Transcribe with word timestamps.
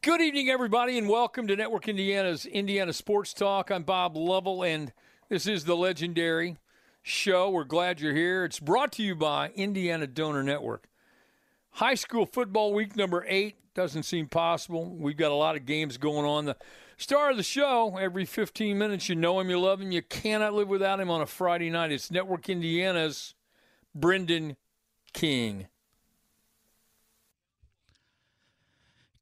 Good 0.00 0.22
evening, 0.22 0.48
everybody, 0.48 0.96
and 0.96 1.10
welcome 1.10 1.46
to 1.46 1.54
Network 1.54 1.88
Indiana's 1.88 2.46
Indiana 2.46 2.90
Sports 2.94 3.34
Talk. 3.34 3.70
I'm 3.70 3.82
Bob 3.82 4.16
Lovell, 4.16 4.62
and 4.64 4.94
this 5.28 5.46
is 5.46 5.66
the 5.66 5.76
legendary 5.76 6.56
show. 7.02 7.50
We're 7.50 7.64
glad 7.64 8.00
you're 8.00 8.14
here. 8.14 8.46
It's 8.46 8.58
brought 8.58 8.92
to 8.92 9.02
you 9.02 9.14
by 9.14 9.50
Indiana 9.50 10.06
Donor 10.06 10.42
Network. 10.42 10.88
High 11.72 11.96
school 11.96 12.24
football 12.24 12.72
week 12.72 12.96
number 12.96 13.26
eight 13.28 13.56
doesn't 13.74 14.04
seem 14.04 14.26
possible. 14.26 14.88
We've 14.88 15.18
got 15.18 15.32
a 15.32 15.34
lot 15.34 15.54
of 15.54 15.66
games 15.66 15.98
going 15.98 16.24
on. 16.24 16.46
The 16.46 16.56
star 16.96 17.30
of 17.30 17.36
the 17.36 17.42
show, 17.42 17.98
every 17.98 18.24
15 18.24 18.78
minutes, 18.78 19.10
you 19.10 19.16
know 19.16 19.38
him, 19.38 19.50
you 19.50 19.60
love 19.60 19.82
him, 19.82 19.92
you 19.92 20.00
cannot 20.00 20.54
live 20.54 20.68
without 20.68 20.98
him 20.98 21.10
on 21.10 21.20
a 21.20 21.26
Friday 21.26 21.68
night. 21.68 21.92
It's 21.92 22.10
Network 22.10 22.48
Indiana's 22.48 23.34
Brendan 23.94 24.56
King. 25.12 25.66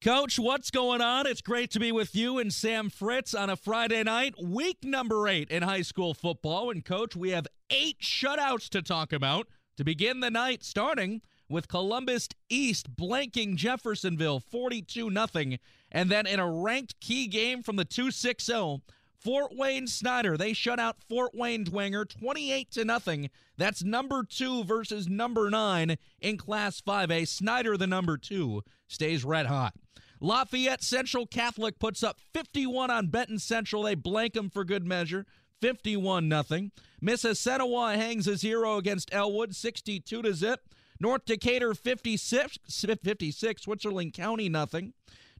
Coach, 0.03 0.37
what's 0.37 0.73
going 0.73 1.01
on? 1.01 1.29
It's 1.29 1.41
great 1.41 1.71
to 1.71 1.79
be 1.79 1.93
with 1.93 2.17
you 2.17 2.41
and 2.41 2.53
Sam 2.53 2.91
Fritz 2.91 3.35
on 3.35 3.49
a 3.49 3.55
Friday 3.55 4.03
night, 4.03 4.35
week 4.43 4.79
number 4.83 5.29
eight 5.29 5.49
in 5.49 5.63
high 5.63 5.83
school 5.83 6.13
football. 6.13 6.73
And, 6.73 6.85
Coach, 6.85 7.15
we 7.15 7.31
have 7.31 7.47
eight 7.71 8.01
shutouts 8.01 8.69
to 8.71 8.83
talk 8.83 9.13
about 9.13 9.47
to 9.77 9.85
begin 9.85 10.19
the 10.19 10.29
night, 10.29 10.65
starting 10.65 11.23
with 11.49 11.69
Columbus 11.69 12.29
East 12.49 12.97
blanking 12.97 13.55
Jeffersonville 13.55 14.41
42 14.41 15.09
0. 15.09 15.57
And 15.93 16.11
then 16.11 16.27
in 16.27 16.41
a 16.41 16.51
ranked 16.51 16.99
key 16.99 17.29
game 17.29 17.63
from 17.63 17.77
the 17.77 17.85
2 17.85 18.11
6 18.11 18.45
0, 18.45 18.83
Fort 19.23 19.57
Wayne 19.57 19.87
Snyder, 19.87 20.37
they 20.37 20.53
shut 20.53 20.81
out 20.81 20.97
Fort 21.09 21.33
Wayne 21.33 21.65
Dwenger 21.65 22.09
28 22.09 22.71
to 22.73 22.85
nothing. 22.85 23.31
That's 23.57 23.85
number 23.85 24.25
2 24.25 24.65
versus 24.65 25.09
number 25.09 25.49
9 25.49 25.97
in 26.21 26.37
Class 26.37 26.81
5A. 26.81 27.29
Snyder 27.29 27.77
the 27.77 27.87
number 27.87 28.17
2, 28.17 28.63
stays 28.89 29.25
red 29.25 29.47
hot. 29.47 29.75
Lafayette 30.21 30.83
Central 30.83 31.27
Catholic 31.27 31.79
puts 31.79 32.03
up 32.03 32.19
51 32.33 32.91
on 32.91 33.09
Benton 33.09 33.39
Central. 33.39 33.83
They 33.83 33.95
blank 33.95 34.35
them 34.35 34.51
for 34.51 34.65
good 34.65 34.85
measure. 34.85 35.27
51 35.61 36.29
nothing. 36.29 36.73
Mississinewa 37.03 37.95
hangs 37.95 38.27
a 38.27 38.37
zero 38.37 38.77
against 38.77 39.13
Elwood 39.13 39.55
62 39.55 40.23
to 40.23 40.35
zip. 40.35 40.61
North 41.01 41.25
Decatur 41.25 41.75
56 41.75 42.59
56 42.69 43.63
Switzerland 43.63 44.13
County 44.13 44.49
nothing. 44.49 44.93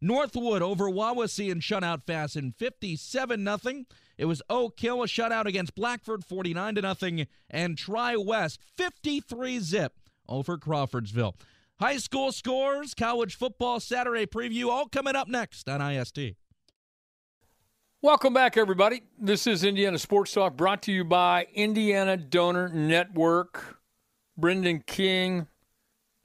Northwood 0.03 0.63
over 0.63 0.91
Wawasee 0.91 1.53
and 1.53 1.63
shutout 1.63 2.03
fast 2.03 2.35
in 2.35 2.51
57 2.51 3.45
nothing. 3.45 3.87
It 4.19 4.25
was 4.25 4.43
Oak 4.51 4.79
Hill 4.79 5.05
a 5.05 5.07
shutout 5.07 5.47
against 5.47 5.77
Blackford 5.77 6.25
49 6.25 6.75
to 6.75 6.83
nothing 6.83 7.27
and 7.49 7.79
Tri 7.79 8.17
West 8.17 8.61
53 8.77 9.61
zip 9.61 10.01
over 10.29 10.59
Crawfordsville. 10.59 11.37
High 11.79 11.99
school 11.99 12.33
scores, 12.33 12.95
college 12.95 13.37
football 13.37 13.79
Saturday 13.79 14.27
preview, 14.27 14.67
all 14.67 14.89
coming 14.89 15.15
up 15.15 15.29
next 15.29 15.69
on 15.69 15.81
IST. 15.81 16.35
Welcome 18.01 18.35
back, 18.35 18.57
everybody. 18.57 19.05
This 19.21 19.47
is 19.47 19.63
Indiana 19.63 20.01
Sports 20.01 20.33
Talk 20.33 20.57
brought 20.57 20.83
to 20.83 20.93
you 20.93 21.05
by 21.05 21.47
Indiana 21.55 22.17
Donor 22.17 22.69
Network. 22.69 23.79
Brendan 24.37 24.83
King, 24.85 25.47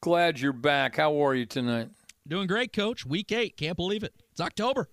glad 0.02 0.40
you're 0.40 0.54
back. 0.54 0.96
How 0.96 1.24
are 1.24 1.36
you 1.36 1.46
tonight? 1.46 1.90
Doing 2.28 2.48
great, 2.48 2.74
Coach. 2.74 3.06
Week 3.06 3.32
eight. 3.32 3.56
Can't 3.56 3.78
believe 3.78 4.04
it. 4.04 4.14
It's 4.32 4.42
October. 4.42 4.90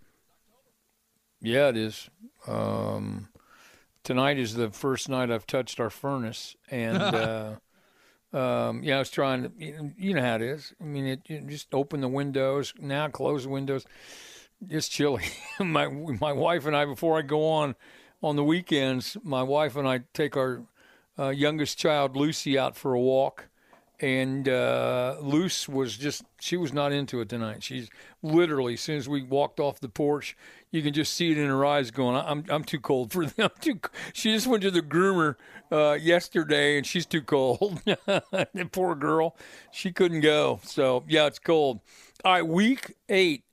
Yeah, 1.40 1.68
it 1.68 1.76
is. 1.76 2.08
Um, 2.46 3.28
tonight 4.04 4.38
is 4.38 4.54
the 4.54 4.70
first 4.70 5.08
night 5.08 5.30
I've 5.30 5.46
touched 5.46 5.80
our 5.80 5.90
furnace, 5.90 6.54
and 6.70 7.02
uh, 7.02 7.54
um, 8.32 8.82
yeah, 8.84 8.96
I 8.96 8.98
was 9.00 9.10
trying 9.10 9.42
to, 9.42 9.92
you 9.98 10.14
know 10.14 10.22
how 10.22 10.36
it 10.36 10.42
is. 10.42 10.74
I 10.80 10.84
mean, 10.84 11.06
it, 11.06 11.20
you 11.26 11.40
just 11.40 11.74
open 11.74 12.00
the 12.00 12.08
windows 12.08 12.72
now, 12.78 13.08
close 13.08 13.42
the 13.44 13.48
windows. 13.48 13.84
It's 14.68 14.88
chilly. 14.88 15.24
my 15.58 15.88
my 15.88 16.32
wife 16.32 16.66
and 16.66 16.76
I, 16.76 16.84
before 16.84 17.18
I 17.18 17.22
go 17.22 17.48
on 17.48 17.74
on 18.22 18.36
the 18.36 18.44
weekends, 18.44 19.16
my 19.24 19.42
wife 19.42 19.74
and 19.74 19.88
I 19.88 20.00
take 20.14 20.36
our 20.36 20.62
uh, 21.18 21.30
youngest 21.30 21.78
child 21.78 22.16
Lucy 22.16 22.56
out 22.56 22.76
for 22.76 22.94
a 22.94 23.00
walk, 23.00 23.48
and 24.00 24.48
uh, 24.48 25.16
Luce 25.20 25.68
was 25.68 25.96
just 25.96 26.24
she 26.40 26.56
was 26.56 26.72
not 26.72 26.92
into 26.92 27.20
it 27.20 27.28
tonight. 27.28 27.62
She's 27.62 27.88
literally 28.22 28.74
as 28.74 28.80
soon 28.80 28.96
as 28.96 29.08
we 29.08 29.22
walked 29.22 29.60
off 29.60 29.80
the 29.80 29.88
porch, 29.88 30.36
you 30.70 30.82
can 30.82 30.92
just 30.92 31.14
see 31.14 31.30
it 31.30 31.38
in 31.38 31.46
her 31.46 31.64
eyes 31.64 31.90
going, 31.90 32.16
"I'm 32.16 32.44
I'm 32.48 32.64
too 32.64 32.80
cold 32.80 33.12
for 33.12 33.26
them." 33.26 33.50
Too. 33.60 33.80
She 34.12 34.32
just 34.32 34.46
went 34.46 34.62
to 34.62 34.70
the 34.70 34.82
groomer 34.82 35.36
uh, 35.70 35.92
yesterday, 35.92 36.76
and 36.76 36.86
she's 36.86 37.06
too 37.06 37.22
cold. 37.22 37.80
the 37.84 38.68
poor 38.72 38.94
girl, 38.94 39.36
she 39.70 39.92
couldn't 39.92 40.20
go. 40.20 40.60
So 40.64 41.04
yeah, 41.08 41.26
it's 41.26 41.38
cold. 41.38 41.80
All 42.24 42.32
right, 42.32 42.46
week 42.46 42.94
eight 43.08 43.44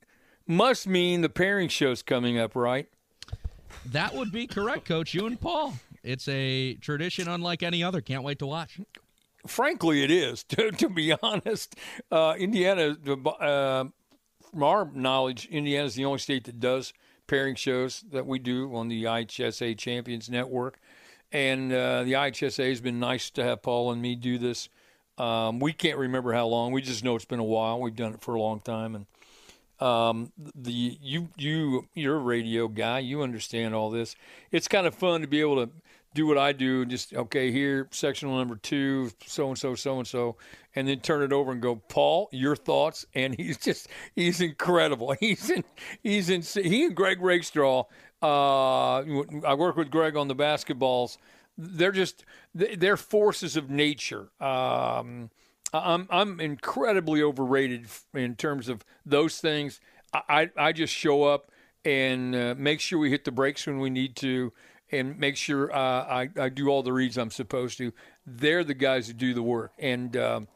must 0.46 0.86
mean 0.86 1.20
the 1.20 1.28
pairing 1.28 1.68
show's 1.68 2.02
coming 2.02 2.38
up, 2.38 2.56
right? 2.56 2.88
That 3.86 4.14
would 4.14 4.32
be 4.32 4.46
correct, 4.46 4.86
Coach. 4.86 5.14
You 5.14 5.26
and 5.26 5.40
Paul. 5.40 5.74
It's 6.02 6.26
a 6.28 6.74
tradition 6.74 7.28
unlike 7.28 7.62
any 7.62 7.82
other. 7.82 8.00
Can't 8.00 8.24
wait 8.24 8.40
to 8.40 8.46
watch. 8.46 8.80
Frankly, 9.46 10.02
it 10.02 10.10
is. 10.10 10.44
To, 10.50 10.70
to 10.70 10.88
be 10.88 11.14
honest, 11.22 11.76
uh, 12.10 12.34
Indiana, 12.38 12.96
uh, 13.06 13.84
from 14.50 14.62
our 14.62 14.90
knowledge, 14.92 15.46
Indiana 15.46 15.86
is 15.86 15.94
the 15.94 16.04
only 16.04 16.18
state 16.18 16.44
that 16.44 16.60
does 16.60 16.92
pairing 17.26 17.54
shows 17.54 18.04
that 18.12 18.26
we 18.26 18.38
do 18.38 18.74
on 18.74 18.88
the 18.88 19.04
IHSAA 19.04 19.78
Champions 19.78 20.28
Network. 20.28 20.78
And 21.32 21.72
uh, 21.72 22.02
the 22.02 22.12
IHSAA 22.12 22.68
has 22.68 22.80
been 22.82 23.00
nice 23.00 23.30
to 23.30 23.42
have 23.42 23.62
Paul 23.62 23.92
and 23.92 24.02
me 24.02 24.14
do 24.14 24.36
this. 24.36 24.68
Um, 25.16 25.58
we 25.58 25.72
can't 25.72 25.98
remember 25.98 26.32
how 26.32 26.46
long. 26.46 26.72
We 26.72 26.82
just 26.82 27.04
know 27.04 27.16
it's 27.16 27.24
been 27.24 27.38
a 27.38 27.44
while. 27.44 27.80
We've 27.80 27.96
done 27.96 28.14
it 28.14 28.20
for 28.20 28.34
a 28.34 28.40
long 28.40 28.60
time, 28.60 28.94
and 28.94 29.06
um, 29.86 30.32
the 30.54 30.72
you 30.72 31.28
you 31.36 31.88
you're 31.94 32.16
a 32.16 32.20
radio 32.20 32.66
guy. 32.68 33.00
You 33.00 33.22
understand 33.22 33.74
all 33.74 33.90
this. 33.90 34.16
It's 34.50 34.68
kind 34.68 34.86
of 34.86 34.94
fun 34.94 35.20
to 35.20 35.26
be 35.26 35.40
able 35.40 35.66
to 35.66 35.72
do 36.14 36.26
what 36.26 36.38
I 36.38 36.52
do. 36.52 36.84
Just 36.84 37.14
okay, 37.14 37.50
here 37.50 37.88
sectional 37.90 38.36
number 38.36 38.56
two, 38.56 39.10
so 39.26 39.48
and 39.48 39.58
so, 39.58 39.74
so 39.74 39.98
and 39.98 40.06
so, 40.06 40.36
and 40.74 40.86
then 40.88 41.00
turn 41.00 41.22
it 41.22 41.32
over 41.32 41.52
and 41.52 41.60
go, 41.60 41.76
Paul, 41.76 42.28
your 42.32 42.56
thoughts. 42.56 43.06
And 43.14 43.34
he's 43.34 43.58
just 43.58 43.88
he's 44.14 44.40
incredible. 44.40 45.14
He's 45.20 45.50
in 45.50 45.64
he's 46.02 46.30
in 46.30 46.42
he 46.42 46.86
and 46.86 46.94
Greg 46.94 47.20
Rakestraw. 47.20 47.84
Uh, 48.22 48.98
I 49.44 49.54
work 49.54 49.76
with 49.76 49.90
Greg 49.90 50.16
on 50.16 50.28
the 50.28 50.34
basketballs. 50.34 51.18
They're 51.58 51.92
just 51.92 52.24
they're 52.54 52.96
forces 52.96 53.56
of 53.56 53.70
nature. 53.70 54.28
Um, 54.40 55.30
I'm 55.74 56.06
I'm 56.10 56.40
incredibly 56.40 57.22
overrated 57.22 57.86
in 58.14 58.36
terms 58.36 58.68
of 58.68 58.84
those 59.04 59.38
things. 59.38 59.80
I 60.12 60.50
I 60.56 60.72
just 60.72 60.92
show 60.92 61.24
up 61.24 61.50
and 61.84 62.34
uh, 62.34 62.54
make 62.56 62.80
sure 62.80 62.98
we 62.98 63.10
hit 63.10 63.24
the 63.24 63.32
brakes 63.32 63.66
when 63.66 63.78
we 63.78 63.90
need 63.90 64.16
to 64.16 64.52
and 64.92 65.18
make 65.18 65.36
sure 65.36 65.74
uh, 65.74 65.76
I, 65.76 66.28
I 66.38 66.48
do 66.50 66.68
all 66.68 66.82
the 66.82 66.92
reads 66.92 67.16
I'm 67.16 67.30
supposed 67.30 67.78
to. 67.78 67.92
They're 68.26 68.62
the 68.62 68.74
guys 68.74 69.08
who 69.08 69.14
do 69.14 69.34
the 69.34 69.42
work. 69.42 69.72
And 69.78 70.16
um, 70.16 70.48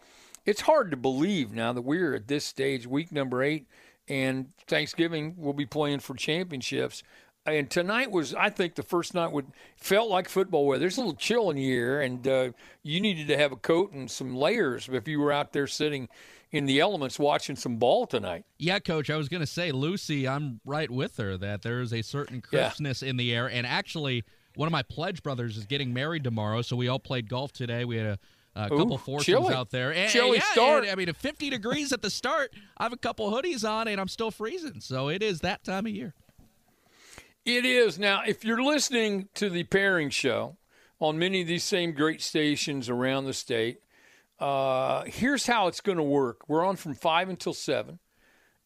it's 0.44 0.60
hard 0.60 0.91
to 0.91 0.97
believe 0.97 1.52
now 1.52 1.72
that 1.72 1.82
we're 1.82 2.14
at 2.14 2.28
this 2.28 2.44
stage, 2.44 2.86
week 2.86 3.10
number 3.10 3.42
eight, 3.42 3.66
and 4.08 4.52
Thanksgiving 4.69 5.34
we'll 5.36 5.54
be 5.54 5.66
playing 5.66 6.00
for 6.00 6.14
championships. 6.14 7.02
And 7.47 7.70
tonight 7.70 8.10
was, 8.10 8.34
I 8.34 8.50
think, 8.50 8.74
the 8.74 8.82
first 8.82 9.14
night 9.14 9.32
would 9.32 9.47
felt 9.76 10.10
like 10.10 10.28
football 10.28 10.66
weather. 10.66 10.80
There's 10.80 10.97
a 10.97 11.00
little 11.00 11.14
chill 11.14 11.48
in 11.50 11.56
the 11.56 11.72
air, 11.72 12.00
and 12.00 12.26
uh, 12.26 12.50
you 12.82 13.00
needed 13.00 13.28
to 13.28 13.38
have 13.38 13.53
a 13.53 13.56
coat 13.56 13.92
and 13.92 14.10
some 14.10 14.34
layers 14.34 14.88
if 14.91 15.06
you 15.06 15.20
were 15.20 15.32
out 15.32 15.53
there 15.53 15.68
sitting 15.68 16.08
in 16.56 16.67
the 16.67 16.81
elements 16.81 17.19
watching 17.19 17.56
some 17.56 17.77
ball 17.77 18.06
tonight. 18.06 18.44
Yeah, 18.59 18.78
coach, 18.78 19.11
I 19.11 19.17
was 19.17 19.28
going 19.28 19.41
to 19.41 19.47
say 19.47 19.72
Lucy, 19.72 20.27
I'm 20.27 20.61
right 20.65 20.91
with 20.91 21.17
her 21.19 21.37
that 21.37 21.62
there 21.62 21.81
is 21.81 21.93
a 21.93 22.03
certain 22.03 22.41
crispness 22.41 23.03
yeah. 23.03 23.11
in 23.11 23.17
the 23.17 23.34
air 23.34 23.49
and 23.49 23.67
actually 23.67 24.25
one 24.56 24.66
of 24.66 24.72
my 24.72 24.83
pledge 24.83 25.22
brothers 25.22 25.56
is 25.56 25.66
getting 25.66 25.93
married 25.93 26.25
tomorrow, 26.25 26.62
so 26.62 26.77
we 26.77 26.89
all 26.89 26.99
played 26.99 27.28
golf 27.28 27.53
today. 27.53 27.84
We 27.84 27.99
had 27.99 28.06
a 28.06 28.19
a 28.56 28.71
couple 28.71 29.00
Ooh, 29.09 29.21
chilly. 29.21 29.55
out 29.55 29.71
there. 29.71 29.93
And, 29.93 30.11
chilly 30.11 30.39
yeah, 30.39 30.53
start. 30.53 30.84
And, 30.84 30.93
I 30.93 30.95
mean, 30.95 31.12
50 31.12 31.50
degrees 31.50 31.93
at 31.93 32.00
the 32.00 32.09
start. 32.09 32.55
I 32.78 32.84
have 32.84 32.93
a 32.93 32.97
couple 32.97 33.31
hoodies 33.31 33.69
on, 33.69 33.87
and 33.87 34.00
I'm 34.00 34.09
still 34.09 34.31
freezing. 34.31 34.80
So 34.80 35.09
it 35.09 35.22
is 35.22 35.41
that 35.41 35.63
time 35.63 35.84
of 35.86 35.92
year. 35.92 36.15
It 37.45 37.65
is. 37.65 37.98
Now, 37.98 38.22
if 38.27 38.45
you're 38.45 38.63
listening 38.63 39.28
to 39.34 39.51
the 39.51 39.65
pairing 39.65 40.10
show 40.10 40.57
on 40.98 41.19
many 41.19 41.42
of 41.42 41.48
these 41.48 41.65
same 41.65 41.92
great 41.92 42.22
stations 42.22 42.89
around 42.89 43.27
the 43.27 43.34
state, 43.34 43.80
uh, 44.38 45.04
here's 45.06 45.47
how 45.47 45.66
it's 45.66 45.80
going 45.80 45.98
to 45.98 46.04
work. 46.04 46.48
We're 46.48 46.65
on 46.65 46.77
from 46.77 46.94
5 46.94 47.28
until 47.28 47.54
7, 47.54 47.98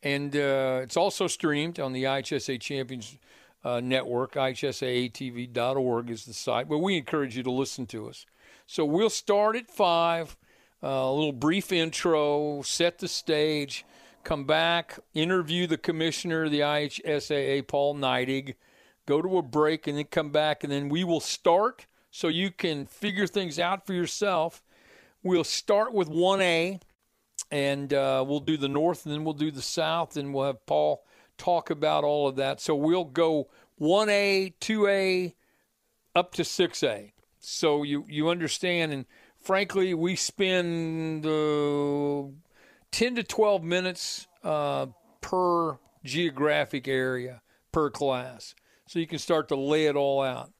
and 0.03 0.35
uh, 0.35 0.81
it's 0.83 0.97
also 0.97 1.27
streamed 1.27 1.79
on 1.79 1.93
the 1.93 2.05
IHSAA 2.05 2.61
Champions 2.61 3.17
uh, 3.65 3.81
Network. 3.81 4.35
IHSAATV.org 4.35 6.11
is 6.11 6.25
the 6.25 6.35
site, 6.35 6.69
but 6.69 6.79
we 6.79 6.97
encourage 6.97 7.37
you 7.37 7.43
to 7.45 7.51
listen 7.51 7.87
to 7.87 8.09
us. 8.09 8.27
So 8.67 8.85
we'll 8.85 9.11
start 9.11 9.57
at 9.57 9.69
5, 9.69 10.37
uh, 10.83 10.87
a 10.87 11.13
little 11.13 11.33
brief 11.33 11.73
intro, 11.73 12.63
set 12.63 12.99
the 12.99 13.09
stage, 13.09 13.85
come 14.25 14.45
back, 14.45 14.99
interview 15.15 15.67
the 15.67 15.79
commissioner 15.79 16.49
the 16.49 16.61
IHSAA, 16.61 17.67
Paul 17.69 17.95
Neidig, 17.95 18.55
go 19.07 19.23
to 19.23 19.39
a 19.39 19.43
break, 19.43 19.87
and 19.87 19.99
then 19.99 20.05
come 20.07 20.31
back, 20.31 20.65
and 20.65 20.73
then 20.73 20.89
we 20.89 21.05
will 21.05 21.21
start 21.21 21.87
so 22.11 22.27
you 22.27 22.51
can 22.51 22.87
figure 22.87 23.27
things 23.27 23.59
out 23.59 23.87
for 23.87 23.93
yourself 23.93 24.63
We'll 25.23 25.45
start 25.45 25.93
with 25.93 26.09
1A, 26.09 26.81
and 27.51 27.93
uh, 27.93 28.25
we'll 28.27 28.41
do 28.41 28.57
the 28.57 28.69
north, 28.69 29.05
and 29.05 29.15
then 29.15 29.25
we'll 29.25 29.35
do 29.35 29.51
the 29.51 29.63
south, 29.63 30.17
and 30.17 30.33
we'll 30.33 30.47
have 30.47 30.65
Paul 30.67 31.05
talk 31.37 31.71
about 31.71 32.05
all 32.05 32.29
of 32.29 32.37
that. 32.37 32.61
So 32.61 32.75
we'll 32.75 33.05
go 33.05 33.49
1A, 33.81 34.55
2A, 34.61 35.35
up 36.15 36.33
to 36.35 36.43
6A. 36.43 37.13
So 37.39 37.83
you, 37.83 38.05
you 38.09 38.29
understand. 38.29 38.93
And 38.93 39.07
frankly, 39.39 39.95
we 39.95 40.17
spend 40.17 41.27
uh, 41.27 42.31
10 42.93 43.15
to 43.17 43.23
12 43.23 43.63
minutes 43.63 44.27
uh, 44.45 44.87
per 45.21 45.79
geographic 46.05 46.89
area, 46.89 47.43
per 47.73 47.91
class. 47.91 48.55
So 48.87 48.99
you 48.99 49.07
can 49.07 49.19
start 49.19 49.49
to 49.49 49.57
lay 49.57 49.87
it 49.87 49.97
all 49.97 50.23
out 50.23 50.53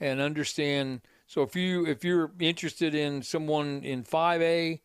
and 0.00 0.20
understand. 0.20 1.02
So 1.28 1.42
if 1.42 1.54
you 1.54 1.86
if 1.86 2.04
you're 2.04 2.32
interested 2.40 2.94
in 2.94 3.22
someone 3.22 3.82
in 3.84 4.02
5A 4.02 4.80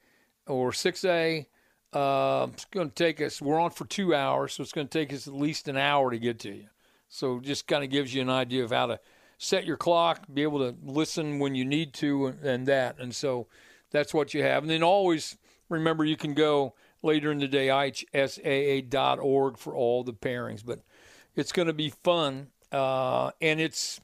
or 0.46 0.72
6A, 0.72 1.46
uh, 1.94 2.48
it's 2.52 2.66
going 2.66 2.90
to 2.90 2.96
take 2.96 3.22
us. 3.22 3.42
We're 3.42 3.60
on 3.60 3.72
for 3.72 3.86
two 3.86 4.14
hours, 4.14 4.54
so 4.54 4.62
it's 4.62 4.74
going 4.74 4.90
to 4.90 5.00
take 5.00 5.14
us 5.14 5.26
at 5.26 5.34
least 5.34 5.70
an 5.70 5.78
hour 5.78 6.12
to 6.12 6.20
get 6.20 6.40
to 6.40 6.54
you. 6.54 6.66
So 7.08 7.40
just 7.40 7.66
kind 7.66 7.82
of 7.82 7.90
gives 7.90 8.14
you 8.14 8.22
an 8.22 8.30
idea 8.30 8.66
of 8.66 8.72
how 8.72 8.88
to 8.88 9.00
set 9.38 9.66
your 9.66 9.78
clock, 9.78 10.26
be 10.34 10.44
able 10.44 10.60
to 10.60 10.76
listen 10.84 11.40
when 11.40 11.56
you 11.56 11.64
need 11.64 11.94
to, 11.96 12.34
and 12.44 12.68
that. 12.68 13.00
And 13.00 13.16
so 13.16 13.48
that's 13.92 14.14
what 14.14 14.34
you 14.34 14.44
have. 14.44 14.64
And 14.64 14.70
then 14.70 14.84
always 14.84 15.38
remember 15.70 16.04
you 16.04 16.18
can 16.18 16.34
go 16.34 16.74
later 17.04 17.32
in 17.32 17.38
the 17.38 17.48
day, 17.48 17.68
ihsaa.org 17.68 19.58
for 19.58 19.74
all 19.74 20.04
the 20.04 20.14
pairings. 20.14 20.66
But 20.66 20.82
it's 21.38 21.54
going 21.54 21.68
to 21.68 21.74
be 21.74 21.90
fun. 22.04 22.48
Uh, 22.70 23.32
and 23.40 23.62
it's 23.62 24.02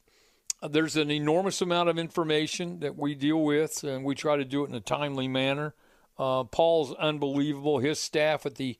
there's 0.68 0.96
an 0.96 1.10
enormous 1.10 1.60
amount 1.62 1.88
of 1.88 1.98
information 1.98 2.80
that 2.80 2.96
we 2.96 3.14
deal 3.14 3.42
with, 3.42 3.82
and 3.82 4.04
we 4.04 4.14
try 4.14 4.36
to 4.36 4.44
do 4.44 4.64
it 4.64 4.68
in 4.68 4.74
a 4.74 4.80
timely 4.80 5.28
manner. 5.28 5.74
Uh, 6.18 6.44
Paul's 6.44 6.94
unbelievable. 6.94 7.78
His 7.78 7.98
staff 7.98 8.44
at 8.44 8.56
the 8.56 8.78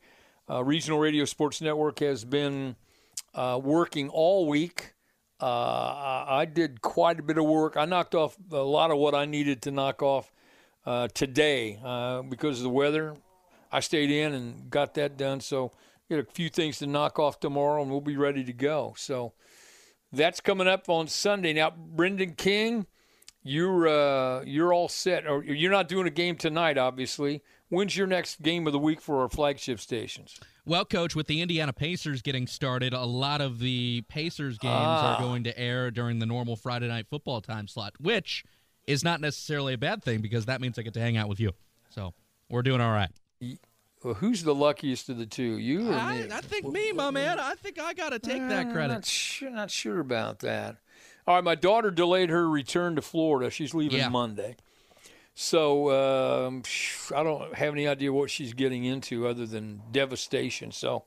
uh, 0.49 0.63
Regional 0.63 0.99
Radio 0.99 1.25
Sports 1.25 1.61
Network 1.61 2.01
has 2.01 2.25
been 2.25 2.77
uh, 3.35 3.59
working 3.63 4.11
all 4.11 4.47
week. 4.47 4.95
Uh, 5.41 6.25
I 6.29 6.45
did 6.45 6.83
quite 6.83 7.19
a 7.19 7.23
bit 7.23 7.39
of 7.39 7.47
work. 7.47 7.79
I 7.79 7.87
knocked 7.87 8.15
off 8.15 8.37
a 8.53 8.57
lot 8.57 8.91
of 8.91 8.99
what 8.99 9.15
I 9.15 9.25
needed 9.25 9.63
to 9.63 9.71
knock 9.71 10.03
off 10.03 10.31
uh, 10.85 11.09
today 11.15 11.79
uh, 11.83 12.21
because 12.23 12.59
of 12.59 12.65
the 12.65 12.71
weather. 12.71 13.15
I 13.73 13.81
stayed 13.81 14.11
in 14.11 14.35
and 14.35 14.69
got 14.69 14.95
that 14.95 15.17
done. 15.17 15.41
So, 15.41 15.73
got 16.11 16.19
a 16.19 16.25
few 16.25 16.51
things 16.51 16.79
to 16.79 16.87
knock 16.87 17.19
off 17.19 17.41
tomorrow, 17.41 17.81
and 17.81 17.91
we'll 17.91 18.01
be 18.01 18.17
ready 18.17 18.45
to 18.45 18.53
go. 18.53 18.95
So, 18.99 19.33
that's 20.13 20.41
coming 20.41 20.67
up 20.67 20.89
on 20.89 21.09
Sunday. 21.09 21.53
Now, 21.53 21.71
Brendan 21.71 22.35
King 22.35 22.87
you're 23.43 23.89
uh, 23.89 24.43
you're 24.45 24.73
all 24.73 24.89
set, 24.89 25.27
or 25.27 25.43
you're 25.43 25.71
not 25.71 25.89
doing 25.89 26.07
a 26.07 26.11
game 26.11 26.37
tonight, 26.37 26.77
obviously. 26.77 27.43
When's 27.69 27.97
your 27.97 28.07
next 28.07 28.43
game 28.43 28.67
of 28.67 28.73
the 28.73 28.79
week 28.79 29.01
for 29.01 29.21
our 29.21 29.29
flagship 29.29 29.79
stations? 29.79 30.39
Well, 30.67 30.85
coach, 30.85 31.15
with 31.15 31.29
the 31.29 31.41
Indiana 31.41 31.73
Pacers 31.73 32.21
getting 32.21 32.47
started, 32.47 32.93
a 32.93 33.05
lot 33.05 33.41
of 33.41 33.61
the 33.61 34.03
Pacers 34.09 34.59
games 34.59 34.75
ah. 34.75 35.17
are 35.17 35.21
going 35.21 35.45
to 35.45 35.59
air 35.59 35.91
during 35.91 36.19
the 36.19 36.27
normal 36.27 36.57
Friday 36.57 36.89
night 36.89 37.07
football 37.09 37.41
time 37.41 37.69
slot, 37.69 37.95
which 38.01 38.45
is 38.87 39.05
not 39.05 39.21
necessarily 39.21 39.73
a 39.73 39.79
bad 39.79 40.03
thing 40.03 40.21
because 40.21 40.47
that 40.47 40.61
means 40.61 40.79
I 40.79 40.83
get 40.83 40.95
to 40.95 41.01
hang 41.01 41.17
out 41.17 41.29
with 41.29 41.41
you. 41.41 41.53
So 41.91 42.13
we're 42.51 42.63
doing 42.63 42.81
all 42.81 42.93
right. 42.93 43.11
Well, 44.03 44.15
who's 44.15 44.43
the 44.43 44.55
luckiest 44.55 45.11
of 45.11 45.19
the 45.19 45.27
two, 45.27 45.59
you 45.59 45.91
or 45.91 45.95
I, 45.95 46.23
me? 46.23 46.29
I 46.33 46.41
think 46.41 46.67
me, 46.67 46.93
my 46.93 47.11
man. 47.11 47.39
I 47.39 47.55
think 47.55 47.79
I 47.79 47.93
got 47.93 48.11
to 48.11 48.19
take 48.19 48.41
uh, 48.41 48.49
that 48.49 48.73
credit. 48.73 48.95
Not 48.95 49.05
sure, 49.05 49.51
not 49.51 49.71
sure 49.71 50.01
about 50.01 50.39
that. 50.41 50.77
All 51.27 51.35
right, 51.35 51.45
my 51.45 51.55
daughter 51.55 51.91
delayed 51.91 52.31
her 52.31 52.49
return 52.49 52.97
to 52.97 53.03
Florida. 53.03 53.51
She's 53.51 53.75
leaving 53.75 53.99
yeah. 53.99 54.09
Monday. 54.09 54.57
So 55.35 55.91
um, 56.47 56.63
I 57.15 57.23
don't 57.23 57.55
have 57.55 57.75
any 57.75 57.87
idea 57.87 58.13
what 58.13 58.31
she's 58.31 58.53
getting 58.53 58.85
into 58.85 59.27
other 59.27 59.47
than 59.47 59.83
devastation. 59.93 60.73
So 60.73 61.05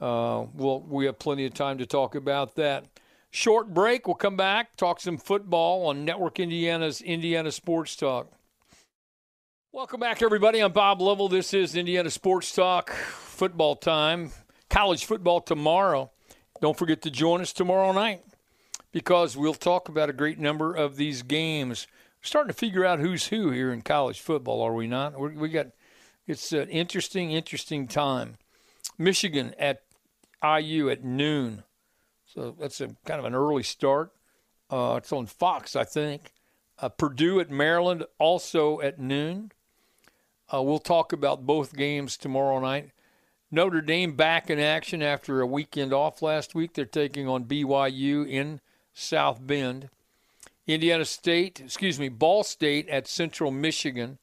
uh, 0.00 0.46
we'll, 0.54 0.80
we 0.80 1.06
have 1.06 1.18
plenty 1.18 1.44
of 1.44 1.54
time 1.54 1.78
to 1.78 1.86
talk 1.86 2.14
about 2.14 2.54
that. 2.56 2.86
Short 3.30 3.72
break. 3.72 4.06
We'll 4.06 4.14
come 4.14 4.36
back, 4.36 4.76
talk 4.76 5.00
some 5.00 5.16
football 5.16 5.86
on 5.86 6.04
Network 6.04 6.38
Indiana's 6.38 7.00
Indiana 7.00 7.50
Sports 7.50 7.96
Talk. 7.96 8.30
Welcome 9.74 10.00
back, 10.00 10.20
everybody. 10.20 10.60
I'm 10.60 10.70
Bob 10.70 11.00
Lovell. 11.00 11.30
This 11.30 11.54
is 11.54 11.74
Indiana 11.74 12.10
Sports 12.10 12.54
Talk 12.54 12.90
football 12.90 13.74
time. 13.74 14.30
College 14.68 15.06
football 15.06 15.40
tomorrow. 15.40 16.10
Don't 16.60 16.76
forget 16.76 17.00
to 17.02 17.10
join 17.10 17.40
us 17.40 17.54
tomorrow 17.54 17.90
night 17.92 18.22
because 18.92 19.34
we'll 19.34 19.54
talk 19.54 19.88
about 19.88 20.10
a 20.10 20.12
great 20.12 20.38
number 20.38 20.74
of 20.74 20.96
these 20.96 21.22
games. 21.22 21.86
We're 22.20 22.26
starting 22.26 22.48
to 22.48 22.58
figure 22.58 22.84
out 22.84 22.98
who's 22.98 23.28
who 23.28 23.48
here 23.48 23.72
in 23.72 23.80
college 23.80 24.20
football, 24.20 24.60
are 24.60 24.74
we 24.74 24.86
not? 24.86 25.18
We're, 25.18 25.32
we 25.32 25.48
got 25.48 25.68
it's 26.26 26.52
an 26.52 26.68
interesting, 26.68 27.32
interesting 27.32 27.88
time. 27.88 28.36
Michigan 28.98 29.54
at 29.58 29.84
IU 30.44 30.90
at 30.90 31.02
noon, 31.02 31.62
so 32.26 32.54
that's 32.60 32.82
a 32.82 32.88
kind 33.06 33.20
of 33.20 33.24
an 33.24 33.34
early 33.34 33.62
start. 33.62 34.12
Uh, 34.68 34.96
it's 34.98 35.14
on 35.14 35.24
Fox, 35.24 35.74
I 35.74 35.84
think. 35.84 36.30
Uh, 36.78 36.90
Purdue 36.90 37.40
at 37.40 37.50
Maryland 37.50 38.04
also 38.18 38.78
at 38.82 38.98
noon. 38.98 39.50
Uh, 40.52 40.62
we'll 40.62 40.78
talk 40.78 41.12
about 41.12 41.46
both 41.46 41.74
games 41.74 42.16
tomorrow 42.16 42.60
night. 42.60 42.90
Notre 43.50 43.80
Dame 43.80 44.16
back 44.16 44.50
in 44.50 44.58
action 44.58 45.02
after 45.02 45.40
a 45.40 45.46
weekend 45.46 45.92
off 45.92 46.22
last 46.22 46.54
week. 46.54 46.74
They're 46.74 46.84
taking 46.84 47.28
on 47.28 47.44
BYU 47.44 48.28
in 48.28 48.60
South 48.92 49.46
Bend. 49.46 49.88
Indiana 50.66 51.04
State, 51.04 51.60
excuse 51.60 51.98
me, 51.98 52.08
Ball 52.08 52.44
State 52.44 52.88
at 52.88 53.06
Central 53.06 53.50
Michigan. 53.50 54.18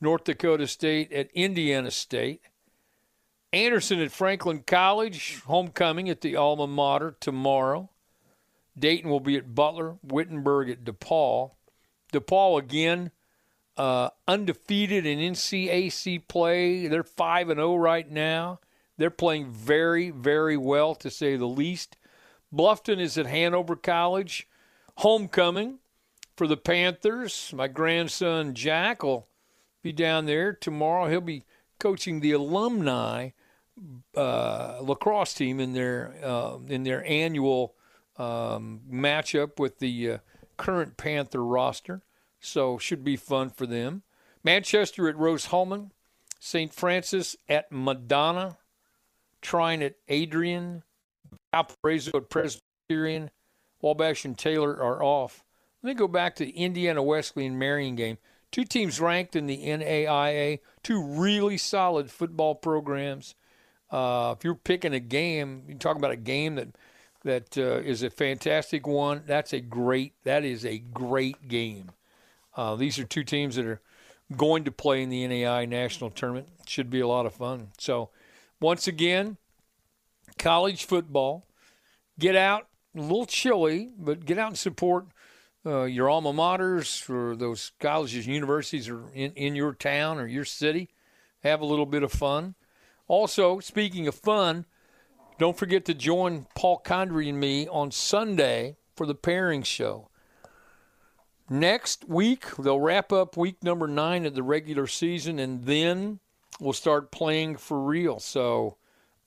North 0.00 0.24
Dakota 0.24 0.66
State 0.66 1.12
at 1.12 1.30
Indiana 1.32 1.90
State. 1.90 2.42
Anderson 3.52 4.00
at 4.00 4.10
Franklin 4.10 4.64
College, 4.66 5.42
homecoming 5.42 6.08
at 6.08 6.22
the 6.22 6.36
alma 6.36 6.66
mater 6.66 7.14
tomorrow. 7.20 7.90
Dayton 8.78 9.10
will 9.10 9.20
be 9.20 9.36
at 9.36 9.54
Butler, 9.54 9.96
Wittenberg 10.02 10.70
at 10.70 10.84
DePauw. 10.84 11.52
DePauw 12.12 12.58
again, 12.58 13.10
uh, 13.76 14.10
undefeated 14.28 15.06
in 15.06 15.18
NCAC 15.18 16.28
play. 16.28 16.86
They're 16.86 17.02
5 17.02 17.50
and 17.50 17.58
0 17.58 17.76
right 17.76 18.10
now. 18.10 18.60
They're 18.98 19.10
playing 19.10 19.50
very, 19.50 20.10
very 20.10 20.56
well, 20.56 20.94
to 20.96 21.10
say 21.10 21.36
the 21.36 21.46
least. 21.46 21.96
Bluffton 22.54 23.00
is 23.00 23.16
at 23.16 23.26
Hanover 23.26 23.76
College. 23.76 24.46
Homecoming 24.98 25.78
for 26.36 26.46
the 26.46 26.56
Panthers. 26.56 27.52
My 27.54 27.66
grandson 27.66 28.54
Jack 28.54 29.02
will 29.02 29.26
be 29.82 29.92
down 29.92 30.26
there 30.26 30.52
tomorrow. 30.52 31.08
He'll 31.08 31.20
be 31.20 31.44
coaching 31.78 32.20
the 32.20 32.32
alumni 32.32 33.30
uh, 34.16 34.78
lacrosse 34.82 35.34
team 35.34 35.60
in 35.60 35.72
their 35.72 36.14
uh, 36.22 36.58
in 36.68 36.84
their 36.84 37.04
annual 37.06 37.74
um, 38.18 38.82
matchup 38.90 39.58
with 39.58 39.78
the 39.78 40.12
uh, 40.12 40.18
current 40.56 40.96
Panther 40.96 41.42
roster. 41.42 42.02
So 42.42 42.76
should 42.76 43.04
be 43.04 43.16
fun 43.16 43.50
for 43.50 43.66
them. 43.66 44.02
Manchester 44.44 45.08
at 45.08 45.16
Rose-Hulman, 45.16 45.92
St. 46.40 46.74
Francis 46.74 47.36
at 47.48 47.70
Madonna, 47.70 48.58
Trine 49.40 49.80
at 49.80 49.94
Adrian, 50.08 50.82
Valparaiso 51.52 52.16
at 52.16 52.28
Presbyterian, 52.28 53.30
Wabash 53.80 54.24
and 54.24 54.36
Taylor 54.36 54.72
are 54.82 55.02
off. 55.02 55.44
Let 55.82 55.88
me 55.88 55.94
go 55.94 56.08
back 56.08 56.34
to 56.36 56.44
the 56.44 56.50
Indiana 56.50 57.02
Wesleyan 57.02 57.58
Marian 57.58 57.94
game. 57.94 58.18
Two 58.50 58.64
teams 58.64 59.00
ranked 59.00 59.34
in 59.34 59.46
the 59.46 59.58
NAIA, 59.58 60.58
two 60.82 61.02
really 61.02 61.56
solid 61.56 62.10
football 62.10 62.54
programs. 62.56 63.34
Uh, 63.90 64.34
if 64.36 64.44
you're 64.44 64.54
picking 64.54 64.94
a 64.94 65.00
game, 65.00 65.62
you 65.68 65.74
talk 65.76 65.96
about 65.96 66.10
a 66.10 66.16
game 66.16 66.56
that 66.56 66.68
that 67.24 67.56
uh, 67.56 67.78
is 67.78 68.02
a 68.02 68.10
fantastic 68.10 68.86
one. 68.86 69.22
That's 69.26 69.52
a 69.52 69.60
great. 69.60 70.14
That 70.24 70.44
is 70.44 70.64
a 70.64 70.78
great 70.78 71.46
game. 71.46 71.90
Uh, 72.56 72.76
these 72.76 72.98
are 72.98 73.04
two 73.04 73.24
teams 73.24 73.56
that 73.56 73.66
are 73.66 73.80
going 74.36 74.64
to 74.64 74.72
play 74.72 75.02
in 75.02 75.08
the 75.08 75.24
NAIA 75.24 75.68
national 75.68 76.10
tournament. 76.10 76.48
Should 76.66 76.90
be 76.90 77.00
a 77.00 77.06
lot 77.06 77.26
of 77.26 77.34
fun. 77.34 77.68
So, 77.78 78.10
once 78.60 78.86
again, 78.86 79.36
college 80.38 80.84
football. 80.84 81.46
Get 82.18 82.36
out, 82.36 82.68
a 82.96 83.00
little 83.00 83.26
chilly, 83.26 83.90
but 83.98 84.24
get 84.24 84.38
out 84.38 84.48
and 84.48 84.58
support 84.58 85.06
uh, 85.64 85.84
your 85.84 86.10
alma 86.10 86.32
maters 86.32 87.08
or 87.08 87.36
those 87.36 87.72
colleges, 87.80 88.26
universities 88.26 88.88
are 88.88 89.08
in, 89.14 89.32
in 89.32 89.54
your 89.54 89.72
town 89.72 90.18
or 90.18 90.26
your 90.26 90.44
city. 90.44 90.90
Have 91.42 91.60
a 91.60 91.66
little 91.66 91.86
bit 91.86 92.02
of 92.02 92.12
fun. 92.12 92.54
Also, 93.08 93.60
speaking 93.60 94.06
of 94.06 94.14
fun, 94.14 94.66
don't 95.38 95.56
forget 95.56 95.84
to 95.86 95.94
join 95.94 96.46
Paul 96.54 96.82
Condry 96.84 97.28
and 97.28 97.40
me 97.40 97.66
on 97.68 97.90
Sunday 97.90 98.76
for 98.94 99.06
the 99.06 99.14
pairing 99.14 99.62
show. 99.62 100.08
Next 101.52 102.08
week, 102.08 102.46
they'll 102.56 102.80
wrap 102.80 103.12
up 103.12 103.36
week 103.36 103.62
number 103.62 103.86
nine 103.86 104.24
of 104.24 104.34
the 104.34 104.42
regular 104.42 104.86
season, 104.86 105.38
and 105.38 105.66
then 105.66 106.18
we'll 106.58 106.72
start 106.72 107.10
playing 107.10 107.58
for 107.58 107.78
real. 107.78 108.20
So 108.20 108.76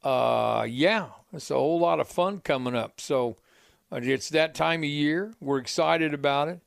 uh, 0.03 0.65
yeah, 0.67 1.09
it's 1.31 1.51
a 1.51 1.53
whole 1.53 1.79
lot 1.79 1.99
of 1.99 2.07
fun 2.07 2.39
coming 2.39 2.75
up. 2.75 2.99
So 2.99 3.37
uh, 3.91 3.99
it's 4.01 4.29
that 4.29 4.55
time 4.55 4.79
of 4.79 4.89
year. 4.89 5.35
We're 5.39 5.59
excited 5.59 6.15
about 6.15 6.47
it. 6.47 6.61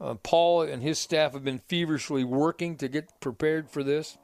Uh, 0.00 0.14
Paul 0.14 0.62
and 0.62 0.82
his 0.82 0.98
staff 0.98 1.32
have 1.34 1.44
been 1.44 1.60
feverishly 1.60 2.24
working 2.24 2.76
to 2.78 2.88
get 2.88 3.20
prepared 3.20 3.70
for 3.70 3.84
this. 3.84 4.18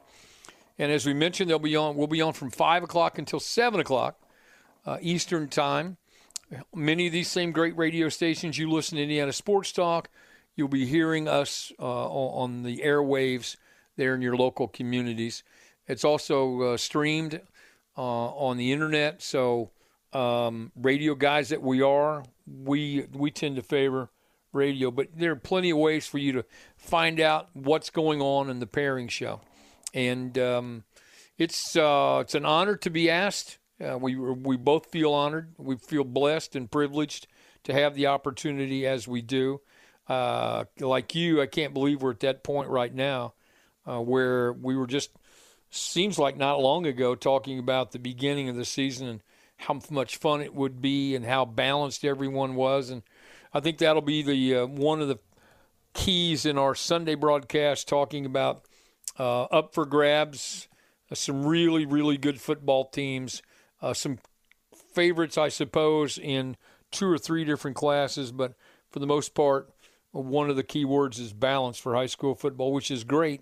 And 0.77 0.91
as 0.91 1.05
we 1.05 1.13
mentioned, 1.13 1.49
they'll 1.49 1.57
be 1.57 1.77
on. 1.77 1.95
We'll 1.95 2.07
be 2.07 2.21
on 2.21 2.33
from 2.33 2.51
five 2.51 2.83
o'clock 2.83 3.17
until 3.17 3.39
seven 3.39 3.79
o'clock 3.79 4.19
uh, 4.85 4.97
Eastern 4.99 5.47
Time. 5.47 5.95
Many 6.75 7.07
of 7.07 7.13
these 7.13 7.29
same 7.29 7.53
great 7.53 7.77
radio 7.77 8.09
stations 8.09 8.57
you 8.57 8.69
listen 8.69 8.97
to 8.97 9.03
Indiana 9.03 9.31
Sports 9.31 9.71
Talk, 9.71 10.09
you'll 10.55 10.67
be 10.67 10.85
hearing 10.85 11.27
us 11.27 11.71
uh, 11.79 12.07
on 12.09 12.63
the 12.63 12.79
airwaves 12.79 13.55
there 13.97 14.15
in 14.15 14.21
your 14.21 14.35
local 14.35 14.67
communities. 14.67 15.43
It's 15.87 16.03
also 16.03 16.61
uh, 16.61 16.77
streamed 16.77 17.41
uh, 17.97 18.01
on 18.01 18.57
the 18.57 18.71
internet. 18.71 19.21
So, 19.21 19.71
um, 20.13 20.71
radio 20.75 21.15
guys 21.15 21.49
that 21.49 21.61
we 21.61 21.81
are, 21.81 22.23
we 22.45 23.07
we 23.13 23.31
tend 23.31 23.55
to 23.55 23.61
favor 23.61 24.09
radio, 24.53 24.91
but 24.91 25.07
there 25.15 25.31
are 25.31 25.37
plenty 25.37 25.69
of 25.69 25.77
ways 25.77 26.05
for 26.05 26.17
you 26.17 26.33
to 26.33 26.45
find 26.77 27.19
out 27.19 27.49
what's 27.53 27.89
going 27.89 28.21
on 28.21 28.49
in 28.49 28.59
the 28.59 28.67
pairing 28.67 29.07
show, 29.07 29.41
and 29.93 30.37
um, 30.37 30.83
it's 31.37 31.75
uh, 31.75 32.19
it's 32.21 32.35
an 32.35 32.45
honor 32.45 32.75
to 32.77 32.89
be 32.89 33.09
asked. 33.09 33.57
Uh, 33.83 33.97
we 33.97 34.15
we 34.15 34.57
both 34.57 34.87
feel 34.87 35.13
honored. 35.13 35.53
We 35.57 35.77
feel 35.77 36.03
blessed 36.03 36.55
and 36.55 36.69
privileged 36.69 37.27
to 37.63 37.73
have 37.73 37.95
the 37.95 38.07
opportunity 38.07 38.85
as 38.85 39.07
we 39.07 39.21
do. 39.21 39.61
Uh, 40.11 40.65
like 40.81 41.15
you, 41.15 41.41
I 41.41 41.45
can't 41.45 41.73
believe 41.73 42.01
we're 42.01 42.11
at 42.11 42.19
that 42.19 42.43
point 42.43 42.67
right 42.67 42.93
now, 42.93 43.33
uh, 43.87 44.01
where 44.01 44.51
we 44.51 44.75
were 44.75 44.85
just 44.85 45.09
seems 45.69 46.19
like 46.19 46.35
not 46.35 46.59
long 46.59 46.85
ago 46.85 47.15
talking 47.15 47.57
about 47.59 47.93
the 47.93 47.99
beginning 47.99 48.49
of 48.49 48.57
the 48.57 48.65
season 48.65 49.07
and 49.07 49.23
how 49.55 49.79
much 49.89 50.17
fun 50.17 50.41
it 50.41 50.53
would 50.53 50.81
be 50.81 51.15
and 51.15 51.23
how 51.23 51.45
balanced 51.45 52.03
everyone 52.03 52.55
was. 52.55 52.89
And 52.89 53.03
I 53.53 53.61
think 53.61 53.77
that'll 53.77 54.01
be 54.01 54.21
the 54.21 54.55
uh, 54.57 54.65
one 54.65 55.01
of 55.01 55.07
the 55.07 55.17
keys 55.93 56.45
in 56.45 56.57
our 56.57 56.75
Sunday 56.75 57.15
broadcast, 57.15 57.87
talking 57.87 58.25
about 58.25 58.65
uh, 59.17 59.43
up 59.43 59.73
for 59.73 59.85
grabs, 59.85 60.67
uh, 61.09 61.15
some 61.15 61.45
really 61.45 61.85
really 61.85 62.17
good 62.17 62.41
football 62.41 62.89
teams, 62.89 63.41
some 63.93 64.19
favorites 64.93 65.37
I 65.37 65.47
suppose 65.47 66.17
in 66.17 66.57
two 66.91 67.07
or 67.07 67.17
three 67.17 67.45
different 67.45 67.77
classes, 67.77 68.33
but 68.33 68.55
for 68.89 68.99
the 68.99 69.07
most 69.07 69.33
part, 69.33 69.71
one 70.11 70.49
of 70.49 70.55
the 70.55 70.63
key 70.63 70.85
words 70.85 71.19
is 71.19 71.33
balance 71.33 71.77
for 71.77 71.95
high 71.95 72.05
school 72.05 72.35
football, 72.35 72.73
which 72.73 72.91
is 72.91 73.03
great, 73.03 73.41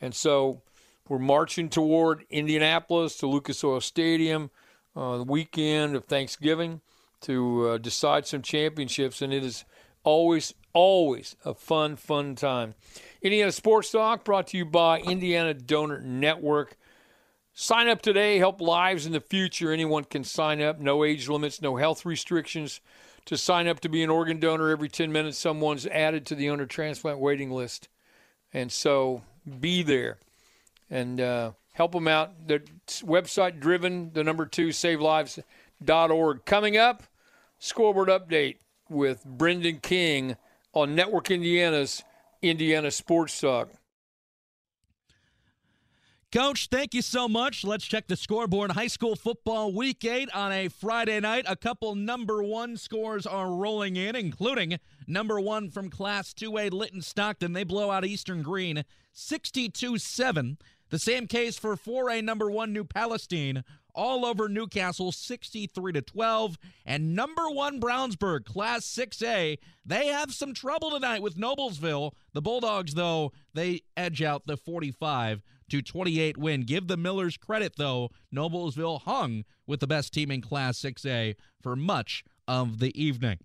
and 0.00 0.14
so. 0.14 0.62
We're 1.08 1.20
marching 1.20 1.68
toward 1.68 2.24
Indianapolis 2.30 3.16
to 3.18 3.28
Lucas 3.28 3.62
Oil 3.62 3.80
Stadium, 3.80 4.50
uh, 4.96 5.18
the 5.18 5.22
weekend 5.22 5.94
of 5.94 6.06
Thanksgiving 6.06 6.80
to 7.20 7.68
uh, 7.68 7.78
decide 7.78 8.26
some 8.26 8.42
championships, 8.42 9.22
and 9.22 9.32
it 9.32 9.44
is 9.44 9.64
always, 10.02 10.54
always 10.72 11.36
a 11.44 11.54
fun, 11.54 11.96
fun 11.96 12.34
time. 12.34 12.74
Indiana 13.22 13.52
Sports 13.52 13.90
Talk 13.90 14.24
brought 14.24 14.48
to 14.48 14.56
you 14.56 14.64
by 14.64 15.00
Indiana 15.00 15.54
Donor 15.54 16.00
Network. 16.00 16.76
Sign 17.54 17.88
up 17.88 18.02
today, 18.02 18.38
help 18.38 18.60
lives 18.60 19.06
in 19.06 19.12
the 19.12 19.20
future. 19.20 19.72
Anyone 19.72 20.04
can 20.04 20.24
sign 20.24 20.60
up, 20.60 20.78
no 20.78 21.04
age 21.04 21.28
limits, 21.28 21.62
no 21.62 21.76
health 21.76 22.04
restrictions. 22.04 22.80
To 23.26 23.36
sign 23.36 23.66
up 23.66 23.80
to 23.80 23.88
be 23.88 24.02
an 24.02 24.10
organ 24.10 24.38
donor 24.38 24.70
every 24.70 24.88
10 24.88 25.10
minutes, 25.10 25.36
someone's 25.36 25.86
added 25.86 26.26
to 26.26 26.34
the 26.34 26.46
donor 26.46 26.66
transplant 26.66 27.18
waiting 27.18 27.50
list. 27.50 27.88
And 28.52 28.70
so 28.70 29.22
be 29.60 29.82
there 29.82 30.18
and 30.88 31.20
uh, 31.20 31.52
help 31.72 31.92
them 31.92 32.08
out. 32.08 32.46
The 32.46 32.62
website 33.02 33.60
driven, 33.60 34.12
the 34.12 34.24
number 34.24 34.46
two, 34.46 34.72
save 34.72 35.00
lives 35.00 35.38
org. 36.10 36.44
Coming 36.44 36.76
up, 36.76 37.02
scoreboard 37.58 38.08
update 38.08 38.56
with 38.88 39.24
Brendan 39.24 39.80
King 39.80 40.36
on 40.72 40.94
Network 40.94 41.30
Indiana's 41.30 42.04
Indiana 42.42 42.90
Sports 42.90 43.40
Talk. 43.40 43.70
Coach, 46.36 46.68
thank 46.70 46.92
you 46.92 47.00
so 47.00 47.28
much. 47.28 47.64
Let's 47.64 47.86
check 47.86 48.08
the 48.08 48.14
scoreboard. 48.14 48.72
High 48.72 48.88
school 48.88 49.16
football 49.16 49.72
week 49.72 50.04
eight 50.04 50.28
on 50.34 50.52
a 50.52 50.68
Friday 50.68 51.18
night. 51.18 51.46
A 51.48 51.56
couple 51.56 51.94
number 51.94 52.42
one 52.42 52.76
scores 52.76 53.26
are 53.26 53.50
rolling 53.50 53.96
in, 53.96 54.14
including 54.14 54.78
number 55.06 55.40
one 55.40 55.70
from 55.70 55.88
Class 55.88 56.34
2A 56.34 56.72
Linton 56.72 57.00
Stockton. 57.00 57.54
They 57.54 57.64
blow 57.64 57.90
out 57.90 58.04
Eastern 58.04 58.42
Greene 58.42 58.84
62 59.14 59.96
7. 59.96 60.58
The 60.90 60.98
same 60.98 61.26
case 61.26 61.56
for 61.56 61.74
4A 61.74 62.22
number 62.22 62.50
one 62.50 62.70
New 62.70 62.84
Palestine 62.84 63.64
all 63.94 64.26
over 64.26 64.46
Newcastle 64.46 65.12
63 65.12 65.92
to 65.92 66.02
12 66.02 66.58
and 66.84 67.16
number 67.16 67.48
1 67.48 67.80
Brownsburg 67.80 68.44
class 68.44 68.84
6A 68.84 69.58
they 69.86 70.06
have 70.08 70.34
some 70.34 70.52
trouble 70.52 70.90
tonight 70.90 71.22
with 71.22 71.36
Noblesville 71.36 72.12
the 72.34 72.42
Bulldogs 72.42 72.92
though 72.92 73.32
they 73.54 73.80
edge 73.96 74.20
out 74.20 74.46
the 74.46 74.58
45 74.58 75.42
to 75.70 75.82
28 75.82 76.36
win 76.36 76.62
give 76.62 76.88
the 76.88 76.96
Millers 76.96 77.36
credit 77.36 77.74
though 77.76 78.10
Noblesville 78.34 79.02
hung 79.02 79.44
with 79.66 79.80
the 79.80 79.86
best 79.86 80.12
team 80.12 80.30
in 80.30 80.40
class 80.40 80.78
6A 80.78 81.34
for 81.60 81.76
much 81.76 82.24
of 82.48 82.78
the 82.78 83.00
evening 83.00 83.38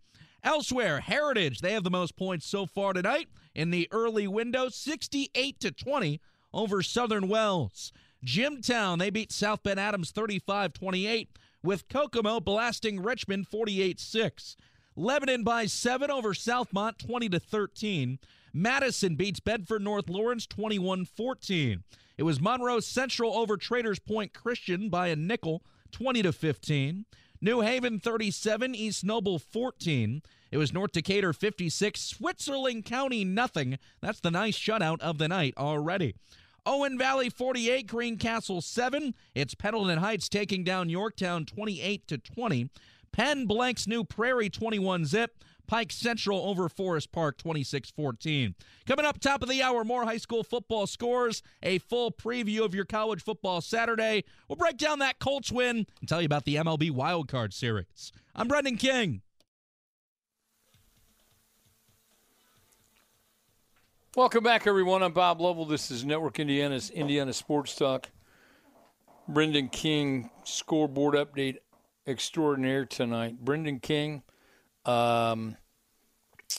Elsewhere, 0.43 1.01
Heritage, 1.01 1.59
they 1.59 1.73
have 1.73 1.83
the 1.83 1.91
most 1.91 2.15
points 2.15 2.47
so 2.47 2.65
far 2.65 2.93
tonight 2.93 3.27
in 3.53 3.69
the 3.69 3.87
early 3.91 4.27
window, 4.27 4.69
68 4.69 5.59
to 5.59 5.71
20 5.71 6.19
over 6.51 6.81
Southern 6.81 7.27
Wells. 7.27 7.91
Jimtown, 8.23 8.97
they 8.97 9.11
beat 9.11 9.31
South 9.31 9.61
Bend 9.61 9.79
Adams 9.79 10.09
35 10.11 10.73
28, 10.73 11.29
with 11.63 11.87
Kokomo 11.89 12.39
blasting 12.39 13.01
Richmond 13.01 13.47
48 13.47 13.99
6. 13.99 14.55
Lebanon 14.95 15.43
by 15.43 15.67
7 15.67 16.09
over 16.09 16.33
Southmont 16.33 16.97
20 16.97 17.29
13. 17.29 18.19
Madison 18.53 19.15
beats 19.15 19.39
Bedford 19.39 19.83
North 19.83 20.09
Lawrence 20.09 20.47
21 20.47 21.05
14. 21.05 21.83
It 22.21 22.23
was 22.23 22.39
Monroe 22.39 22.79
Central 22.79 23.35
over 23.35 23.57
Traders 23.57 23.97
Point 23.97 24.31
Christian 24.31 24.89
by 24.89 25.07
a 25.07 25.15
nickel 25.15 25.63
20 25.91 26.21
to 26.21 26.31
15. 26.31 27.05
New 27.41 27.61
Haven 27.61 27.99
37, 27.99 28.75
East 28.75 29.03
Noble 29.03 29.39
14. 29.39 30.21
It 30.51 30.57
was 30.59 30.71
North 30.71 30.91
Decatur 30.91 31.33
56, 31.33 31.99
Switzerland 31.99 32.85
County 32.85 33.25
nothing. 33.25 33.79
That's 34.01 34.19
the 34.19 34.29
nice 34.29 34.55
shutout 34.55 35.01
of 35.01 35.17
the 35.17 35.27
night 35.27 35.55
already. 35.57 36.13
Owen 36.63 36.95
Valley 36.95 37.31
48, 37.31 37.87
Greencastle 37.87 38.61
7. 38.61 39.15
It's 39.33 39.55
Pendleton 39.55 39.97
Heights 39.97 40.29
taking 40.29 40.63
down 40.63 40.91
Yorktown 40.91 41.47
28 41.47 42.07
to 42.07 42.19
20. 42.19 42.69
Penn 43.11 43.47
blanks 43.47 43.87
New 43.87 44.03
Prairie 44.03 44.51
21 44.51 45.05
zip. 45.05 45.43
Pike 45.67 45.91
Central 45.91 46.39
over 46.39 46.67
Forest 46.69 47.11
Park 47.11 47.37
26 47.37 47.91
14. 47.91 48.55
Coming 48.85 49.05
up 49.05 49.19
top 49.19 49.41
of 49.41 49.49
the 49.49 49.61
hour, 49.61 49.83
more 49.83 50.03
high 50.03 50.17
school 50.17 50.43
football 50.43 50.87
scores, 50.87 51.41
a 51.63 51.77
full 51.79 52.11
preview 52.11 52.65
of 52.65 52.75
your 52.75 52.85
college 52.85 53.23
football 53.23 53.61
Saturday. 53.61 54.23
We'll 54.47 54.55
break 54.55 54.77
down 54.77 54.99
that 54.99 55.19
Colts 55.19 55.51
win 55.51 55.85
and 55.99 56.09
tell 56.09 56.21
you 56.21 56.25
about 56.25 56.45
the 56.45 56.55
MLB 56.55 56.91
Wildcard 56.91 57.53
Series. 57.53 58.11
I'm 58.35 58.47
Brendan 58.47 58.77
King. 58.77 59.21
Welcome 64.15 64.43
back, 64.43 64.67
everyone. 64.67 65.03
I'm 65.03 65.13
Bob 65.13 65.39
Lovell. 65.39 65.65
This 65.65 65.89
is 65.89 66.03
Network 66.03 66.37
Indiana's 66.37 66.89
Indiana 66.89 67.31
Sports 67.31 67.75
Talk. 67.75 68.09
Brendan 69.27 69.69
King, 69.69 70.29
scoreboard 70.43 71.15
update 71.15 71.59
extraordinaire 72.05 72.85
tonight. 72.85 73.39
Brendan 73.39 73.79
King, 73.79 74.23
um, 74.85 75.55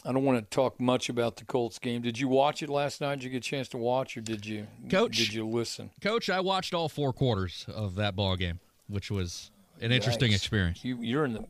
I 0.04 0.12
don't 0.12 0.24
want 0.24 0.38
to 0.38 0.54
talk 0.54 0.80
much 0.80 1.08
about 1.08 1.36
the 1.36 1.44
Colts 1.44 1.78
game. 1.78 2.02
Did 2.02 2.18
you 2.18 2.28
watch 2.28 2.62
it 2.62 2.68
last 2.68 3.00
night? 3.00 3.16
Did 3.16 3.24
you 3.24 3.30
get 3.30 3.38
a 3.38 3.40
chance 3.40 3.68
to 3.68 3.78
watch, 3.78 4.16
or 4.16 4.20
did 4.20 4.46
you, 4.46 4.66
Coach? 4.90 5.16
Did 5.16 5.34
you 5.34 5.46
listen, 5.46 5.90
Coach? 6.00 6.30
I 6.30 6.40
watched 6.40 6.74
all 6.74 6.88
four 6.88 7.12
quarters 7.12 7.66
of 7.68 7.96
that 7.96 8.16
ball 8.16 8.36
game, 8.36 8.60
which 8.88 9.10
was 9.10 9.50
an 9.80 9.92
interesting 9.92 10.32
experience. 10.32 10.84
You, 10.84 10.98
you're 11.00 11.24
in 11.24 11.34
the 11.34 11.44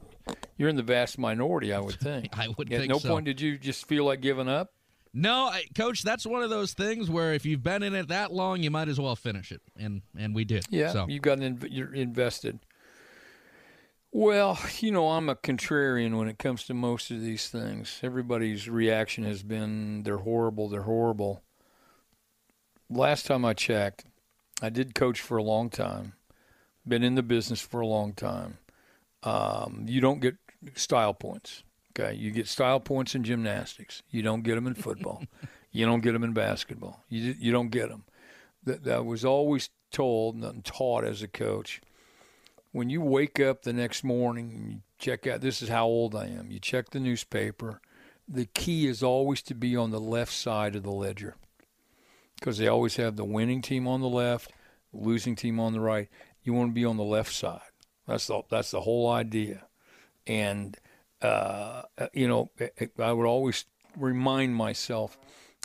you're 0.57 0.69
in 0.69 0.77
the 0.77 0.83
vast 0.83 1.19
minority, 1.19 1.73
I 1.73 1.81
would 1.81 1.99
think. 1.99 2.29
I 2.39 2.49
would. 2.57 2.73
At 2.73 2.89
no 2.89 2.99
so. 2.99 3.09
point 3.09 3.27
did 3.27 3.41
you 3.41 3.59
just 3.59 3.87
feel 3.87 4.05
like 4.05 4.21
giving 4.21 4.49
up. 4.49 4.73
No, 5.15 5.49
I, 5.49 5.65
coach, 5.77 6.03
that's 6.03 6.25
one 6.25 6.43
of 6.43 6.49
those 6.49 6.73
things 6.73 7.11
where 7.11 7.35
if 7.35 7.45
you've 7.45 7.63
been 7.63 7.83
in 7.83 7.95
it 7.95 8.09
that 8.09 8.33
long, 8.33 8.63
you 8.63 8.71
might 8.71 8.89
as 8.89 8.99
well 8.99 9.15
finish 9.15 9.53
it, 9.53 9.61
and 9.79 10.03
and 10.17 10.35
we 10.35 10.45
did. 10.45 10.65
Yeah, 10.71 10.93
so. 10.93 11.07
you've 11.09 11.23
got 11.23 11.39
an, 11.39 11.63
you're 11.71 11.93
invested. 11.93 12.59
Well, 14.15 14.59
you 14.81 14.93
know, 14.93 15.09
I'm 15.09 15.31
a 15.31 15.35
contrarian 15.35 16.19
when 16.19 16.29
it 16.29 16.39
comes 16.39 16.65
to 16.65 16.75
most 16.75 17.11
of 17.11 17.23
these 17.23 17.49
things. 17.49 17.99
Everybody's 18.03 18.69
reaction 18.69 19.25
has 19.25 19.43
been 19.43 20.03
they're 20.03 20.19
horrible, 20.19 20.69
they're 20.69 20.83
horrible. 20.83 21.43
Last 22.91 23.25
time 23.25 23.47
I 23.47 23.55
checked, 23.55 24.05
I 24.61 24.69
did 24.69 24.95
coach 24.95 25.19
for 25.23 25.39
a 25.39 25.43
long 25.43 25.71
time, 25.71 26.13
been 26.87 27.03
in 27.03 27.15
the 27.15 27.23
business 27.23 27.63
for 27.63 27.81
a 27.81 27.87
long 27.87 28.13
time. 28.13 28.59
Um, 29.23 29.87
you 29.89 30.03
don't 30.03 30.21
get 30.21 30.37
style 30.75 31.15
points. 31.15 31.63
Okay, 31.99 32.15
you 32.15 32.33
get 32.33 32.49
style 32.49 32.81
points 32.81 33.15
in 33.15 33.25
gymnastics. 33.25 34.03
You 34.11 34.23
don't 34.23 34.43
get 34.43 34.57
them 34.57 34.67
in 34.67 34.75
football. 34.75 35.25
you 35.73 35.87
don't 35.87 36.03
get 36.03 36.13
them 36.13 36.25
in 36.25 36.35
basketball. 36.35 37.03
You 37.09 37.35
you 37.39 37.51
don't 37.51 37.71
get 37.71 37.89
them. 37.89 38.05
That 38.65 38.85
that 38.85 39.07
was 39.07 39.25
always 39.25 39.71
told 39.91 40.37
and 40.37 40.63
taught 40.63 41.05
as 41.05 41.23
a 41.23 41.29
coach. 41.29 41.81
When 42.73 42.91
you 42.91 43.01
wake 43.01 43.39
up 43.39 43.63
the 43.63 43.73
next 43.73 44.03
morning 44.03 44.53
and 44.55 44.71
you 44.71 44.81
check 44.99 45.27
out, 45.27 45.41
this 45.41 45.63
is 45.63 45.69
how 45.69 45.87
old 45.87 46.15
I 46.15 46.27
am. 46.27 46.51
You 46.51 46.59
check 46.59 46.91
the 46.91 47.01
newspaper. 47.01 47.81
The 48.27 48.47
key 48.47 48.87
is 48.87 49.03
always 49.03 49.43
to 49.43 49.55
be 49.55 49.77
on 49.77 49.91
the 49.91 50.01
left 50.01 50.33
side 50.33 50.75
of 50.75 50.83
the 50.83 50.91
ledger 50.91 51.37
because 52.39 52.59
they 52.59 52.69
always 52.69 52.97
have 52.97 53.17
the 53.17 53.25
winning 53.25 53.63
team 53.63 53.87
on 53.87 54.01
the 54.01 54.09
left, 54.09 54.53
losing 54.93 55.37
team 55.37 55.61
on 55.61 55.73
the 55.73 55.81
right. 55.81 56.09
You 56.43 56.55
want 56.55 56.71
to 56.71 56.75
be 56.75 56.85
on 56.85 56.97
the 56.97 57.05
left 57.05 57.33
side. 57.33 57.61
That's 58.07 58.27
the 58.27 58.43
that's 58.51 58.73
the 58.73 58.81
whole 58.81 59.09
idea, 59.11 59.67
and 60.27 60.77
uh, 61.21 61.83
you 62.13 62.27
know 62.27 62.51
I 62.99 63.13
would 63.13 63.27
always 63.27 63.65
remind 63.97 64.57
myself 64.57 65.17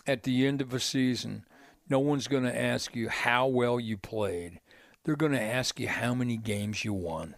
at 0.05 0.23
the 0.23 0.45
end 0.45 0.61
of 0.61 0.73
a 0.73 0.79
season, 0.79 1.45
no 1.89 1.99
one's 1.99 2.27
going 2.27 2.43
to 2.43 2.61
ask 2.61 2.95
you 2.95 3.09
how 3.09 3.47
well 3.47 3.79
you 3.79 3.97
played. 3.97 4.59
They're 5.07 5.15
going 5.15 5.31
to 5.31 5.41
ask 5.41 5.79
you 5.79 5.87
how 5.87 6.13
many 6.13 6.35
games 6.35 6.83
you 6.83 6.91
won. 6.91 7.35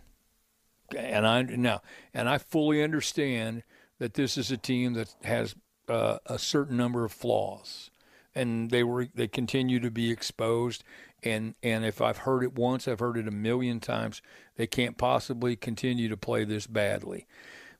And 0.97 1.27
I 1.27 1.43
now, 1.43 1.83
and 2.15 2.27
I 2.27 2.39
fully 2.39 2.81
understand 2.81 3.61
that 3.99 4.15
this 4.15 4.39
is 4.39 4.49
a 4.49 4.57
team 4.57 4.95
that 4.95 5.13
has 5.23 5.53
uh, 5.87 6.17
a 6.25 6.39
certain 6.39 6.77
number 6.77 7.05
of 7.05 7.11
flaws, 7.11 7.91
and 8.33 8.71
they 8.71 8.83
were 8.83 9.07
they 9.13 9.27
continue 9.27 9.79
to 9.81 9.91
be 9.91 10.09
exposed. 10.09 10.83
And 11.21 11.53
and 11.61 11.85
if 11.85 12.01
I've 12.01 12.17
heard 12.17 12.41
it 12.41 12.55
once, 12.55 12.87
I've 12.87 13.01
heard 13.01 13.17
it 13.17 13.27
a 13.27 13.31
million 13.31 13.79
times. 13.79 14.23
They 14.55 14.65
can't 14.65 14.97
possibly 14.97 15.55
continue 15.55 16.09
to 16.09 16.17
play 16.17 16.45
this 16.45 16.65
badly. 16.65 17.27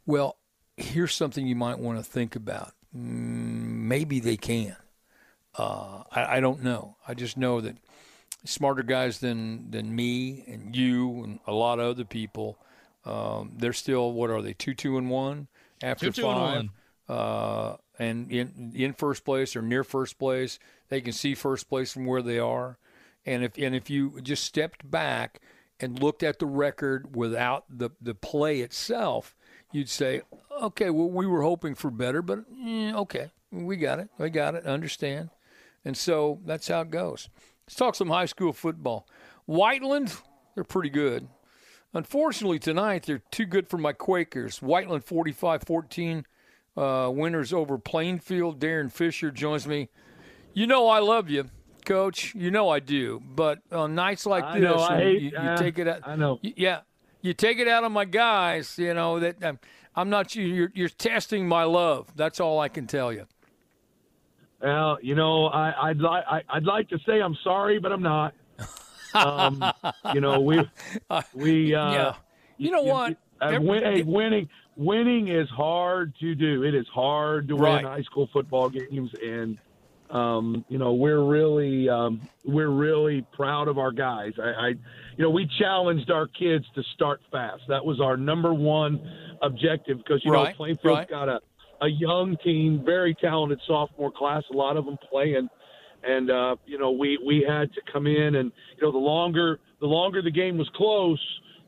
Well, 0.06 0.38
here's 0.78 1.16
something 1.16 1.48
you 1.48 1.56
might 1.56 1.80
want 1.80 1.98
to 1.98 2.04
think 2.04 2.36
about. 2.36 2.74
Mm, 2.96 3.88
maybe 3.88 4.20
they 4.20 4.38
can. 4.38 4.76
Uh, 5.58 6.04
I, 6.12 6.38
I 6.38 6.40
don't 6.42 6.62
know. 6.62 6.98
I 7.08 7.16
just 7.16 7.38
know 7.38 7.60
that 7.60 7.78
smarter 8.46 8.84
guys 8.84 9.20
than 9.20 9.72
than 9.72 9.96
me 9.96 10.44
and 10.48 10.76
you 10.76 11.24
and 11.24 11.40
a 11.48 11.54
lot 11.54 11.80
of 11.80 11.88
other 11.88 12.06
people. 12.06 12.58
Um, 13.06 13.54
they're 13.58 13.74
still 13.74 14.12
what 14.14 14.30
are 14.30 14.42
they 14.42 14.54
two 14.54 14.74
two 14.74 14.98
and 14.98 15.10
one 15.10 15.48
after 15.82 16.12
two, 16.12 16.22
five, 16.24 16.60
and, 16.60 16.70
uh, 17.08 17.78
and 17.98 18.32
in 18.32 18.72
in 18.76 18.94
first 18.94 19.24
place 19.26 19.56
or 19.56 19.62
near 19.62 19.84
first 19.84 20.20
place. 20.20 20.60
They 20.90 21.02
can 21.02 21.14
see 21.14 21.36
first 21.36 21.70
place 21.70 21.94
from 21.94 22.06
where 22.06 22.22
they 22.22 22.40
are, 22.40 22.78
and 23.26 23.44
if 23.44 23.58
and 23.58 23.76
if 23.76 23.90
you 23.90 24.20
just 24.22 24.44
stepped 24.44 24.90
back 24.90 25.42
and 25.80 26.02
looked 26.02 26.24
at 26.24 26.40
the 26.40 26.46
record 26.46 27.16
without 27.16 27.66
the 27.70 27.92
the 28.02 28.16
play 28.16 28.60
itself, 28.60 29.36
you'd 29.72 29.90
say, 29.90 30.22
okay, 30.62 30.90
well 30.90 31.10
we 31.10 31.26
were 31.26 31.44
hoping 31.44 31.76
for 31.76 31.90
better, 31.90 32.22
but 32.22 32.40
eh, 32.66 32.94
okay, 32.94 33.32
we 33.52 33.78
got 33.78 34.00
it, 34.00 34.10
we 34.18 34.30
got 34.30 34.56
it, 34.56 34.66
understand, 34.66 35.30
and 35.86 35.96
so 35.98 36.40
that's 36.46 36.68
how 36.68 36.82
it 36.82 36.92
goes. 36.92 37.30
Let's 37.70 37.76
talk 37.76 37.94
some 37.94 38.10
high 38.10 38.26
school 38.26 38.52
football. 38.52 39.08
Whiteland, 39.46 40.16
they're 40.56 40.64
pretty 40.64 40.90
good. 40.90 41.28
Unfortunately, 41.94 42.58
tonight 42.58 43.04
they're 43.04 43.22
too 43.30 43.46
good 43.46 43.70
for 43.70 43.78
my 43.78 43.94
Quakers. 43.94 44.60
Whiteland 44.60 45.04
45 45.04 45.62
14 45.68 46.26
uh, 46.76 47.12
winners 47.14 47.54
over 47.54 47.78
Plainfield. 47.78 48.60
Darrin 48.60 48.90
Fisher 48.90 49.30
joins 49.30 49.68
me. 49.68 49.90
You 50.56 50.66
know 50.66 50.88
I 50.90 50.98
love 50.98 51.30
you, 51.30 51.46
Coach. 51.86 52.34
You 52.34 52.50
know 52.50 52.70
I 52.70 52.80
do. 52.80 53.22
But 53.36 53.60
on 53.72 53.94
nights 53.94 54.26
like 54.26 54.46
I 54.46 54.60
this, 54.60 54.64
know, 54.64 54.88
hate, 54.88 55.22
you, 55.22 55.30
you 55.30 55.38
uh, 55.38 55.56
take 55.56 55.78
it 55.78 55.88
out. 55.88 56.08
I 56.08 56.16
know. 56.16 56.40
Yeah, 56.42 56.80
you 57.22 57.36
take 57.36 57.60
it 57.60 57.68
out 57.68 57.84
on 57.84 57.92
my 57.92 58.06
guys. 58.06 58.80
You 58.80 58.96
know 58.96 59.20
that 59.20 59.44
um, 59.44 59.60
I'm 59.96 60.10
not. 60.10 60.36
You're, 60.36 60.72
you're 60.74 60.90
testing 60.90 61.48
my 61.48 61.66
love. 61.66 62.08
That's 62.16 62.40
all 62.40 62.60
I 62.60 62.68
can 62.68 62.88
tell 62.88 63.14
you. 63.14 63.28
Well, 64.62 64.98
you 65.02 65.16
know, 65.16 65.46
I, 65.48 65.90
I'd 65.90 65.98
like 66.00 66.24
I'd 66.50 66.64
like 66.66 66.90
to 66.90 66.98
say 67.06 67.22
I'm 67.22 67.38
sorry, 67.44 67.80
but 67.80 67.92
I'm 67.92 68.04
not. 68.04 68.34
Um, 69.22 69.74
you 70.14 70.22
know, 70.22 70.42
we 70.42 70.70
we 71.34 71.74
uh, 71.76 71.88
yeah. 71.94 72.14
You 72.58 72.72
know 72.72 72.82
what? 72.82 73.18
uh, 73.42 73.54
win, 73.60 73.84
hey, 73.84 74.04
winning 74.04 74.50
winning 74.76 75.28
is 75.30 75.48
hard 75.50 76.14
to 76.20 76.36
do. 76.36 76.64
It 76.64 76.76
is 76.76 76.88
hard 76.94 77.48
to 77.50 77.56
Right. 77.56 77.84
win 77.84 77.92
high 77.92 78.02
school 78.04 78.30
football 78.34 78.70
games, 78.70 79.12
and 79.24 79.58
um, 80.10 80.66
you 80.68 80.78
know 80.78 80.94
we're 80.94 81.24
really 81.26 81.88
um, 81.88 82.28
we're 82.44 82.70
really 82.70 83.26
proud 83.34 83.68
of 83.70 83.78
our 83.78 83.92
guys. 83.92 84.34
I, 84.38 84.50
I 84.50 84.68
you 84.70 85.24
know 85.24 85.30
we 85.30 85.50
challenged 85.60 86.12
our 86.12 86.28
kids 86.28 86.66
to 86.76 86.84
start 86.96 87.22
fast. 87.32 87.62
That 87.70 87.86
was 87.86 88.02
our 88.02 88.18
number 88.18 88.54
one 88.54 89.00
objective 89.42 89.98
because 90.00 90.22
you 90.26 90.32
Right, 90.32 90.54
know 90.54 90.58
Plainfield's 90.58 90.86
right. 90.98 91.10
got 91.10 91.30
a 91.30 91.40
a 91.82 91.88
young 91.88 92.38
team, 92.44 92.84
very 92.86 93.16
talented 93.16 93.60
sophomore 93.68 94.12
class. 94.12 94.44
A 94.52 94.56
lot 94.56 94.78
of 94.78 94.86
them 94.86 94.98
playing, 95.10 95.50
and 96.04 96.30
uh, 96.30 96.56
you 96.66 96.78
know 96.78 96.92
we 96.92 97.18
we 97.26 97.46
had 97.48 97.74
to 97.74 97.82
come 97.92 98.08
in 98.08 98.36
and 98.36 98.52
you 98.78 98.84
know 98.84 98.92
the 98.92 98.98
longer 98.98 99.60
the 99.80 99.88
longer 99.88 100.22
the 100.22 100.32
game 100.32 100.58
was 100.58 100.70
close, 100.76 101.20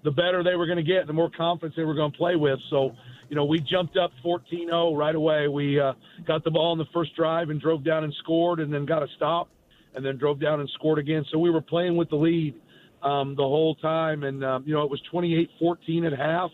the 0.03 0.11
better 0.11 0.43
they 0.43 0.55
were 0.55 0.65
going 0.65 0.77
to 0.77 0.83
get, 0.83 1.07
the 1.07 1.13
more 1.13 1.29
confidence 1.29 1.75
they 1.75 1.83
were 1.83 1.93
going 1.93 2.11
to 2.11 2.17
play 2.17 2.35
with. 2.35 2.59
So 2.69 2.91
you 3.29 3.35
know 3.35 3.45
we 3.45 3.59
jumped 3.59 3.97
up 3.97 4.11
14-0 4.25 4.97
right 4.97 5.15
away. 5.15 5.47
We 5.47 5.79
uh, 5.79 5.93
got 6.27 6.43
the 6.43 6.51
ball 6.51 6.73
in 6.73 6.79
the 6.79 6.89
first 6.93 7.15
drive 7.15 7.49
and 7.49 7.61
drove 7.61 7.83
down 7.83 8.03
and 8.03 8.13
scored, 8.19 8.59
and 8.59 8.73
then 8.73 8.85
got 8.85 9.03
a 9.03 9.07
stop, 9.15 9.49
and 9.95 10.05
then 10.05 10.17
drove 10.17 10.39
down 10.39 10.59
and 10.59 10.69
scored 10.75 10.99
again. 10.99 11.25
So 11.31 11.39
we 11.39 11.49
were 11.49 11.61
playing 11.61 11.95
with 11.95 12.09
the 12.09 12.17
lead 12.17 12.55
um, 13.01 13.35
the 13.35 13.43
whole 13.43 13.75
time, 13.75 14.23
and 14.23 14.43
um, 14.43 14.63
you 14.65 14.73
know 14.73 14.83
it 14.83 14.89
was 14.89 15.01
28-14 15.13 16.11
at 16.11 16.17
half. 16.17 16.51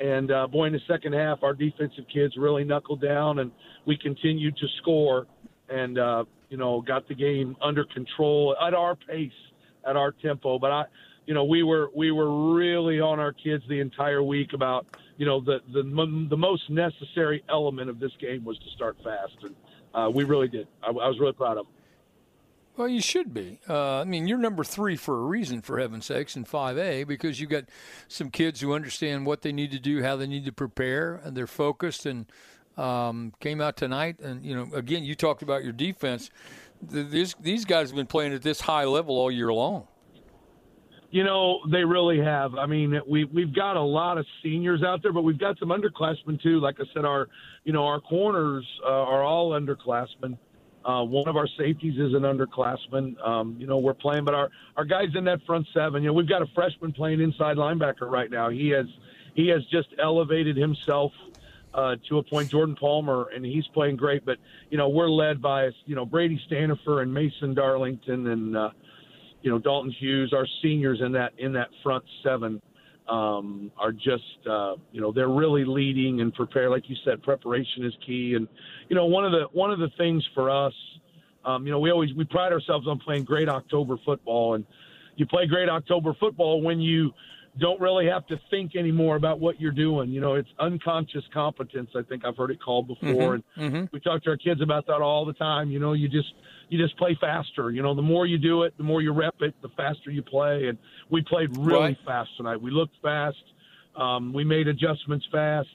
And 0.00 0.30
uh, 0.32 0.46
boy, 0.46 0.66
in 0.66 0.72
the 0.72 0.80
second 0.88 1.12
half, 1.12 1.42
our 1.42 1.52
defensive 1.52 2.04
kids 2.12 2.34
really 2.36 2.64
knuckled 2.64 3.02
down, 3.02 3.40
and 3.40 3.52
we 3.86 3.98
continued 3.98 4.56
to 4.56 4.66
score, 4.80 5.26
and 5.68 5.98
uh, 5.98 6.24
you 6.48 6.56
know, 6.56 6.80
got 6.80 7.06
the 7.06 7.14
game 7.14 7.54
under 7.62 7.84
control 7.84 8.56
at 8.66 8.72
our 8.72 8.96
pace, 8.96 9.30
at 9.86 9.96
our 9.96 10.12
tempo. 10.12 10.58
But 10.58 10.72
I, 10.72 10.84
you 11.26 11.34
know, 11.34 11.44
we 11.44 11.62
were 11.62 11.90
we 11.94 12.12
were 12.12 12.54
really 12.54 12.98
on 12.98 13.20
our 13.20 13.32
kids 13.32 13.62
the 13.68 13.80
entire 13.80 14.22
week 14.22 14.54
about 14.54 14.86
you 15.18 15.26
know 15.26 15.40
the 15.40 15.58
the 15.72 15.82
the 16.30 16.36
most 16.36 16.70
necessary 16.70 17.44
element 17.50 17.90
of 17.90 18.00
this 18.00 18.12
game 18.18 18.42
was 18.42 18.58
to 18.58 18.70
start 18.74 18.96
fast, 19.04 19.36
and 19.42 19.54
uh, 19.94 20.10
we 20.10 20.24
really 20.24 20.48
did. 20.48 20.66
I, 20.82 20.88
I 20.88 21.08
was 21.08 21.18
really 21.20 21.34
proud 21.34 21.58
of 21.58 21.66
them. 21.66 21.74
Well, 22.80 22.88
you 22.88 23.02
should 23.02 23.34
be. 23.34 23.60
Uh, 23.68 23.98
I 24.00 24.04
mean, 24.04 24.26
you're 24.26 24.38
number 24.38 24.64
three 24.64 24.96
for 24.96 25.18
a 25.20 25.24
reason, 25.26 25.60
for 25.60 25.78
heaven's 25.78 26.06
sakes, 26.06 26.34
in 26.34 26.46
5A, 26.46 27.06
because 27.06 27.38
you've 27.38 27.50
got 27.50 27.64
some 28.08 28.30
kids 28.30 28.58
who 28.62 28.72
understand 28.72 29.26
what 29.26 29.42
they 29.42 29.52
need 29.52 29.70
to 29.72 29.78
do, 29.78 30.02
how 30.02 30.16
they 30.16 30.26
need 30.26 30.46
to 30.46 30.52
prepare, 30.52 31.20
and 31.22 31.36
they're 31.36 31.46
focused 31.46 32.06
and 32.06 32.24
um, 32.78 33.34
came 33.38 33.60
out 33.60 33.76
tonight. 33.76 34.18
And, 34.20 34.42
you 34.42 34.56
know, 34.56 34.66
again, 34.72 35.04
you 35.04 35.14
talked 35.14 35.42
about 35.42 35.62
your 35.62 35.74
defense. 35.74 36.30
Th- 36.90 37.06
These, 37.06 37.36
these 37.38 37.66
guys 37.66 37.90
have 37.90 37.96
been 37.96 38.06
playing 38.06 38.32
at 38.32 38.40
this 38.40 38.62
high 38.62 38.84
level 38.84 39.18
all 39.18 39.30
year 39.30 39.52
long. 39.52 39.86
You 41.10 41.24
know, 41.24 41.60
they 41.70 41.84
really 41.84 42.18
have. 42.20 42.54
I 42.54 42.64
mean, 42.64 42.98
we 43.06 43.24
we've 43.24 43.54
got 43.54 43.76
a 43.76 43.82
lot 43.82 44.16
of 44.16 44.24
seniors 44.42 44.82
out 44.82 45.02
there, 45.02 45.12
but 45.12 45.22
we've 45.22 45.40
got 45.40 45.58
some 45.58 45.68
underclassmen 45.68 46.40
too. 46.40 46.60
Like 46.60 46.76
I 46.78 46.84
said, 46.94 47.04
our 47.04 47.28
you 47.64 47.72
know 47.72 47.84
our 47.84 48.00
corners 48.00 48.64
uh, 48.86 48.88
are 48.88 49.24
all 49.24 49.50
underclassmen. 49.50 50.38
Uh, 50.84 51.04
one 51.04 51.28
of 51.28 51.36
our 51.36 51.48
safeties 51.58 51.98
is 51.98 52.14
an 52.14 52.22
underclassman. 52.22 53.20
Um, 53.26 53.56
you 53.58 53.66
know, 53.66 53.78
we're 53.78 53.94
playing, 53.94 54.24
but 54.24 54.34
our 54.34 54.50
our 54.76 54.84
guys 54.84 55.08
in 55.14 55.24
that 55.24 55.40
front 55.46 55.66
seven. 55.74 56.02
You 56.02 56.08
know, 56.08 56.14
we've 56.14 56.28
got 56.28 56.42
a 56.42 56.46
freshman 56.54 56.92
playing 56.92 57.20
inside 57.20 57.56
linebacker 57.56 58.10
right 58.10 58.30
now. 58.30 58.48
He 58.48 58.70
has 58.70 58.86
he 59.34 59.48
has 59.48 59.64
just 59.66 59.88
elevated 59.98 60.56
himself 60.56 61.12
uh, 61.74 61.96
to 62.08 62.18
a 62.18 62.22
point. 62.22 62.50
Jordan 62.50 62.76
Palmer, 62.76 63.28
and 63.34 63.44
he's 63.44 63.66
playing 63.68 63.96
great. 63.96 64.24
But 64.24 64.38
you 64.70 64.78
know, 64.78 64.88
we're 64.88 65.10
led 65.10 65.42
by 65.42 65.70
you 65.84 65.94
know 65.94 66.06
Brady 66.06 66.40
Stanifer 66.50 67.02
and 67.02 67.12
Mason 67.12 67.54
Darlington 67.54 68.26
and. 68.28 68.56
Uh, 68.56 68.70
you 69.42 69.50
know 69.50 69.58
Dalton 69.58 69.90
Hughes, 69.90 70.34
our 70.34 70.46
seniors 70.62 71.00
in 71.00 71.12
that 71.12 71.32
in 71.38 71.52
that 71.54 71.68
front 71.82 72.04
seven 72.22 72.60
um, 73.10 73.72
are 73.76 73.92
just 73.92 74.46
uh, 74.48 74.76
you 74.92 75.00
know 75.00 75.12
they're 75.12 75.28
really 75.28 75.64
leading 75.64 76.20
and 76.20 76.32
prepare. 76.32 76.70
Like 76.70 76.88
you 76.88 76.96
said, 77.04 77.22
preparation 77.22 77.84
is 77.84 77.92
key. 78.06 78.34
And 78.34 78.46
you 78.88 78.96
know 78.96 79.06
one 79.06 79.24
of 79.24 79.32
the 79.32 79.46
one 79.52 79.70
of 79.70 79.78
the 79.78 79.90
things 79.98 80.26
for 80.34 80.48
us, 80.48 80.74
um, 81.44 81.66
you 81.66 81.72
know 81.72 81.80
we 81.80 81.90
always 81.90 82.14
we 82.14 82.24
pride 82.24 82.52
ourselves 82.52 82.86
on 82.86 82.98
playing 83.00 83.24
great 83.24 83.48
October 83.48 83.96
football, 84.04 84.54
and 84.54 84.64
you 85.16 85.26
play 85.26 85.46
great 85.46 85.68
October 85.68 86.14
football 86.20 86.62
when 86.62 86.80
you 86.80 87.12
don't 87.60 87.80
really 87.80 88.06
have 88.06 88.26
to 88.28 88.40
think 88.50 88.74
anymore 88.74 89.16
about 89.16 89.38
what 89.38 89.60
you're 89.60 89.70
doing. 89.70 90.10
You 90.10 90.20
know, 90.20 90.34
it's 90.34 90.48
unconscious 90.58 91.22
competence. 91.32 91.90
I 91.94 92.02
think 92.02 92.24
I've 92.24 92.36
heard 92.36 92.50
it 92.50 92.60
called 92.62 92.88
before, 92.88 93.34
and 93.34 93.88
we 93.92 94.00
talk 94.00 94.22
to 94.24 94.30
our 94.30 94.36
kids 94.36 94.60
about 94.62 94.86
that 94.86 95.00
all 95.02 95.24
the 95.24 95.34
time. 95.34 95.70
You 95.70 95.78
know, 95.78 95.92
you 95.92 96.08
just 96.08 96.32
you 96.70 96.78
just 96.78 96.96
play 96.96 97.16
faster. 97.20 97.70
You 97.70 97.82
know, 97.82 97.94
the 97.94 98.02
more 98.02 98.26
you 98.26 98.38
do 98.38 98.62
it, 98.62 98.76
the 98.78 98.82
more 98.84 99.02
you 99.02 99.12
rep 99.12 99.34
it, 99.40 99.54
the 99.62 99.68
faster 99.76 100.10
you 100.10 100.22
play. 100.22 100.68
And 100.68 100.78
we 101.10 101.20
played 101.22 101.50
really 101.56 101.80
Right. 101.80 101.98
fast 102.06 102.30
tonight. 102.36 102.60
We 102.60 102.70
looked 102.70 102.94
fast. 103.02 103.36
Um, 103.96 104.32
we 104.32 104.44
made 104.44 104.66
adjustments 104.68 105.26
fast. 105.32 105.68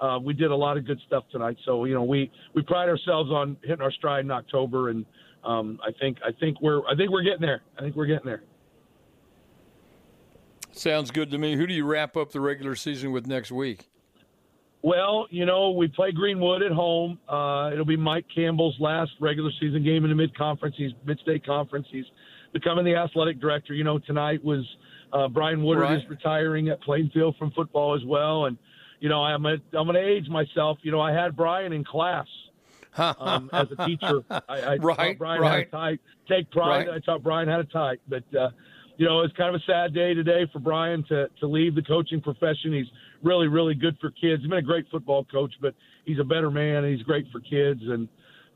Uh, 0.00 0.18
we 0.22 0.34
did 0.34 0.50
a 0.50 0.56
lot 0.56 0.76
of 0.76 0.86
good 0.86 1.00
stuff 1.06 1.24
tonight. 1.32 1.56
So 1.64 1.84
you 1.84 1.94
know, 1.94 2.04
we 2.04 2.30
we 2.54 2.62
pride 2.62 2.88
ourselves 2.88 3.30
on 3.30 3.56
hitting 3.62 3.82
our 3.82 3.92
stride 3.92 4.24
in 4.24 4.30
October, 4.30 4.90
and 4.90 5.04
um, 5.44 5.78
I 5.82 5.90
think 5.98 6.18
I 6.24 6.30
think 6.38 6.60
we're 6.60 6.86
I 6.86 6.94
think 6.96 7.10
we're 7.10 7.22
getting 7.22 7.40
there. 7.40 7.62
I 7.78 7.80
think 7.82 7.96
we're 7.96 8.06
getting 8.06 8.26
there. 8.26 8.42
Sounds 10.74 11.10
good 11.10 11.30
to 11.30 11.38
me. 11.38 11.56
Who 11.56 11.66
do 11.66 11.74
you 11.74 11.84
wrap 11.84 12.16
up 12.16 12.32
the 12.32 12.40
regular 12.40 12.74
season 12.74 13.12
with 13.12 13.26
next 13.26 13.52
week? 13.52 13.88
Well, 14.82 15.26
you 15.30 15.46
know, 15.46 15.70
we 15.70 15.88
play 15.88 16.12
Greenwood 16.12 16.62
at 16.62 16.72
home. 16.72 17.18
Uh, 17.28 17.70
it'll 17.72 17.84
be 17.86 17.96
Mike 17.96 18.26
Campbell's 18.34 18.78
last 18.80 19.12
regular 19.20 19.50
season 19.60 19.82
game 19.82 20.04
in 20.04 20.10
the 20.10 20.16
mid 20.16 20.36
conference. 20.36 20.74
He's 20.76 20.90
mid 21.06 21.18
state 21.20 21.46
conference. 21.46 21.86
He's 21.90 22.04
becoming 22.52 22.84
the 22.84 22.94
athletic 22.94 23.40
director. 23.40 23.72
You 23.72 23.84
know, 23.84 23.98
tonight 23.98 24.44
was 24.44 24.64
uh, 25.12 25.28
Brian 25.28 25.62
Woodard 25.62 25.84
Right. 25.84 26.02
is 26.02 26.08
retiring 26.10 26.68
at 26.68 26.82
Plainfield 26.82 27.36
from 27.38 27.50
football 27.52 27.94
as 27.94 28.04
well. 28.04 28.44
And 28.46 28.58
you 29.00 29.08
know, 29.08 29.22
I'm 29.24 29.46
a, 29.46 29.52
I'm 29.72 29.86
going 29.86 29.94
to 29.94 30.00
age 30.06 30.28
myself. 30.28 30.78
You 30.82 30.92
know, 30.92 31.00
I 31.00 31.12
had 31.12 31.34
Brian 31.36 31.72
in 31.72 31.84
class 31.84 32.26
um, 32.98 33.48
as 33.54 33.68
a 33.78 33.86
teacher. 33.86 34.22
I, 34.30 34.42
I 34.48 34.76
Right, 34.76 34.96
taught 34.96 35.18
Brian 35.18 35.40
right. 35.40 35.50
how 35.72 35.78
to 35.86 35.90
type. 35.92 36.00
Take 36.28 36.50
pride. 36.50 36.88
Right. 36.88 36.96
I 36.96 36.98
taught 37.00 37.22
Brian 37.22 37.48
how 37.48 37.58
to 37.58 37.64
type. 37.64 38.00
But 38.08 38.24
uh, 38.34 38.50
you 38.96 39.06
know, 39.06 39.22
it's 39.22 39.34
kind 39.36 39.54
of 39.54 39.60
a 39.60 39.64
sad 39.64 39.92
day 39.92 40.14
today 40.14 40.46
for 40.52 40.58
Brian 40.58 41.04
to 41.08 41.28
to 41.40 41.46
leave 41.46 41.74
the 41.74 41.82
coaching 41.82 42.20
profession. 42.20 42.72
He's 42.72 42.86
really, 43.22 43.48
really 43.48 43.74
good 43.74 43.96
for 44.00 44.10
kids. 44.10 44.42
He's 44.42 44.48
been 44.48 44.58
a 44.58 44.62
great 44.62 44.86
football 44.90 45.24
coach, 45.24 45.52
but 45.60 45.74
he's 46.04 46.18
a 46.18 46.24
better 46.24 46.50
man 46.50 46.84
and 46.84 46.96
he's 46.96 47.04
great 47.04 47.26
for 47.32 47.40
kids. 47.40 47.80
And 47.82 48.08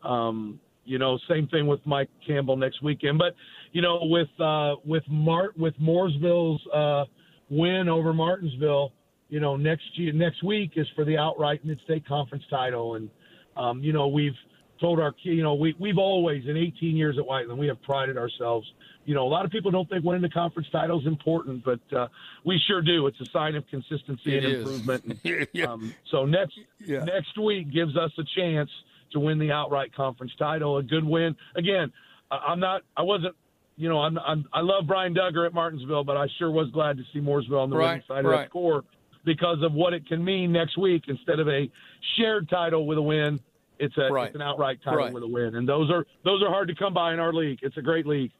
um, 0.04 0.60
you 0.84 0.98
know, 0.98 1.18
same 1.28 1.48
thing 1.48 1.66
with 1.66 1.80
Mike 1.84 2.08
Campbell 2.26 2.56
next 2.56 2.82
weekend. 2.82 3.18
But 3.18 3.34
you 3.72 3.82
know, 3.82 3.98
with 4.02 4.28
uh, 4.40 4.76
with 4.84 5.02
Mart 5.08 5.58
with 5.58 5.74
Mooresville's 5.80 6.60
uh, 6.72 7.04
win 7.50 7.88
over 7.88 8.12
Martinsville, 8.12 8.92
you 9.28 9.40
know, 9.40 9.56
next 9.56 9.84
year 9.94 10.12
next 10.12 10.42
week 10.42 10.72
is 10.76 10.86
for 10.94 11.04
the 11.04 11.18
outright 11.18 11.64
mid 11.64 11.80
state 11.84 12.06
conference 12.06 12.44
title. 12.48 12.94
And 12.94 13.10
um, 13.56 13.82
you 13.82 13.92
know, 13.92 14.08
we've 14.08 14.36
told 14.80 15.00
our 15.00 15.14
you 15.22 15.42
know 15.42 15.54
we 15.54 15.74
we've 15.78 15.98
always 15.98 16.44
in 16.46 16.56
18 16.56 16.96
years 16.96 17.18
at 17.18 17.26
Whiteland 17.26 17.58
we 17.58 17.66
have 17.66 17.80
prided 17.82 18.16
ourselves. 18.16 18.70
You 19.04 19.14
know, 19.14 19.22
a 19.26 19.28
lot 19.28 19.44
of 19.46 19.50
people 19.50 19.70
don't 19.70 19.88
think 19.88 20.04
winning 20.04 20.20
the 20.22 20.28
conference 20.28 20.68
title 20.70 21.00
is 21.00 21.06
important, 21.06 21.64
but 21.64 21.80
uh, 21.96 22.08
we 22.44 22.60
sure 22.66 22.82
do. 22.82 23.06
It's 23.06 23.18
a 23.22 23.26
sign 23.32 23.54
of 23.54 23.66
consistency 23.68 24.36
It 24.36 24.44
and 24.44 24.52
is. 24.54 24.58
improvement. 24.60 25.04
And, 25.24 25.48
yeah. 25.54 25.64
um, 25.72 25.94
so 26.10 26.26
next 26.26 26.58
Yeah. 26.84 27.04
next 27.04 27.38
week 27.38 27.72
gives 27.72 27.96
us 27.96 28.10
a 28.18 28.24
chance 28.36 28.70
to 29.12 29.20
win 29.20 29.38
the 29.38 29.50
outright 29.50 29.94
conference 29.94 30.32
title. 30.38 30.76
A 30.76 30.82
good 30.82 31.04
win. 31.04 31.34
Again, 31.56 31.90
I'm 32.30 32.60
not. 32.60 32.82
I 32.96 33.02
wasn't. 33.02 33.34
You 33.76 33.88
know, 33.88 34.00
I'm, 34.00 34.18
I'm. 34.18 34.44
I 34.52 34.60
love 34.60 34.86
Brian 34.86 35.14
Duggar 35.14 35.46
at 35.46 35.54
Martinsville, 35.54 36.04
but 36.04 36.16
I 36.16 36.26
sure 36.38 36.50
was 36.50 36.68
glad 36.72 36.98
to 36.98 37.04
see 37.12 37.20
Mooresville 37.20 37.62
on 37.62 37.70
the 37.70 37.76
Right, 37.76 37.88
winning 37.92 38.02
side 38.08 38.24
of 38.26 38.30
the 38.32 38.46
score 38.46 38.84
because 39.24 39.62
of 39.62 39.72
what 39.72 39.94
it 39.94 40.06
can 40.06 40.22
mean 40.22 40.52
next 40.52 40.76
week. 40.76 41.04
Instead 41.08 41.38
of 41.38 41.48
a 41.48 41.70
shared 42.16 42.48
title 42.50 42.86
with 42.86 42.98
a 42.98 43.02
win, 43.02 43.40
it's 43.78 43.96
a 43.98 44.10
Right. 44.12 44.26
it's 44.26 44.34
an 44.36 44.42
outright 44.42 44.80
title 44.82 45.00
Right. 45.00 45.12
with 45.12 45.22
a 45.22 45.28
win, 45.28 45.54
and 45.56 45.68
those 45.68 45.90
are 45.90 46.06
those 46.24 46.42
are 46.42 46.48
hard 46.48 46.68
to 46.68 46.74
come 46.74 46.92
by 46.94 47.12
in 47.12 47.18
our 47.20 47.32
league. 47.32 47.60
It's 47.62 47.76
a 47.76 47.82
great 47.82 48.06
league. 48.06 48.32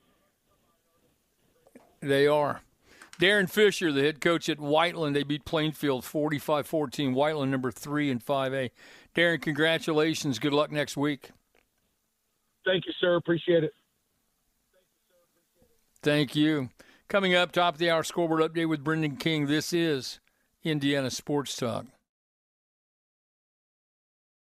They 2.00 2.26
are. 2.26 2.62
Darrin 3.18 3.48
Fisher, 3.48 3.90
the 3.90 4.02
head 4.02 4.20
coach 4.20 4.48
at 4.48 4.60
Whiteland, 4.60 5.16
they 5.16 5.24
beat 5.24 5.44
Plainfield 5.44 6.04
45 6.04 6.66
14. 6.66 7.14
Whiteland, 7.14 7.50
number 7.50 7.72
three 7.72 8.10
and 8.10 8.22
5A. 8.22 8.70
Darrin, 9.14 9.40
congratulations. 9.40 10.38
Good 10.38 10.52
luck 10.52 10.70
next 10.70 10.96
week. 10.96 11.30
Thank 12.64 12.86
you, 12.86 12.92
sir. 13.00 13.16
Appreciate 13.16 13.64
it. 13.64 13.72
Thank 16.02 16.36
you. 16.36 16.68
Coming 17.08 17.34
up, 17.34 17.50
top 17.50 17.74
of 17.74 17.78
the 17.78 17.90
hour 17.90 18.04
scoreboard 18.04 18.40
update 18.42 18.68
with 18.68 18.84
Brendan 18.84 19.16
King. 19.16 19.46
This 19.46 19.72
is 19.72 20.20
Indiana 20.62 21.10
Sports 21.10 21.56
Talk. 21.56 21.86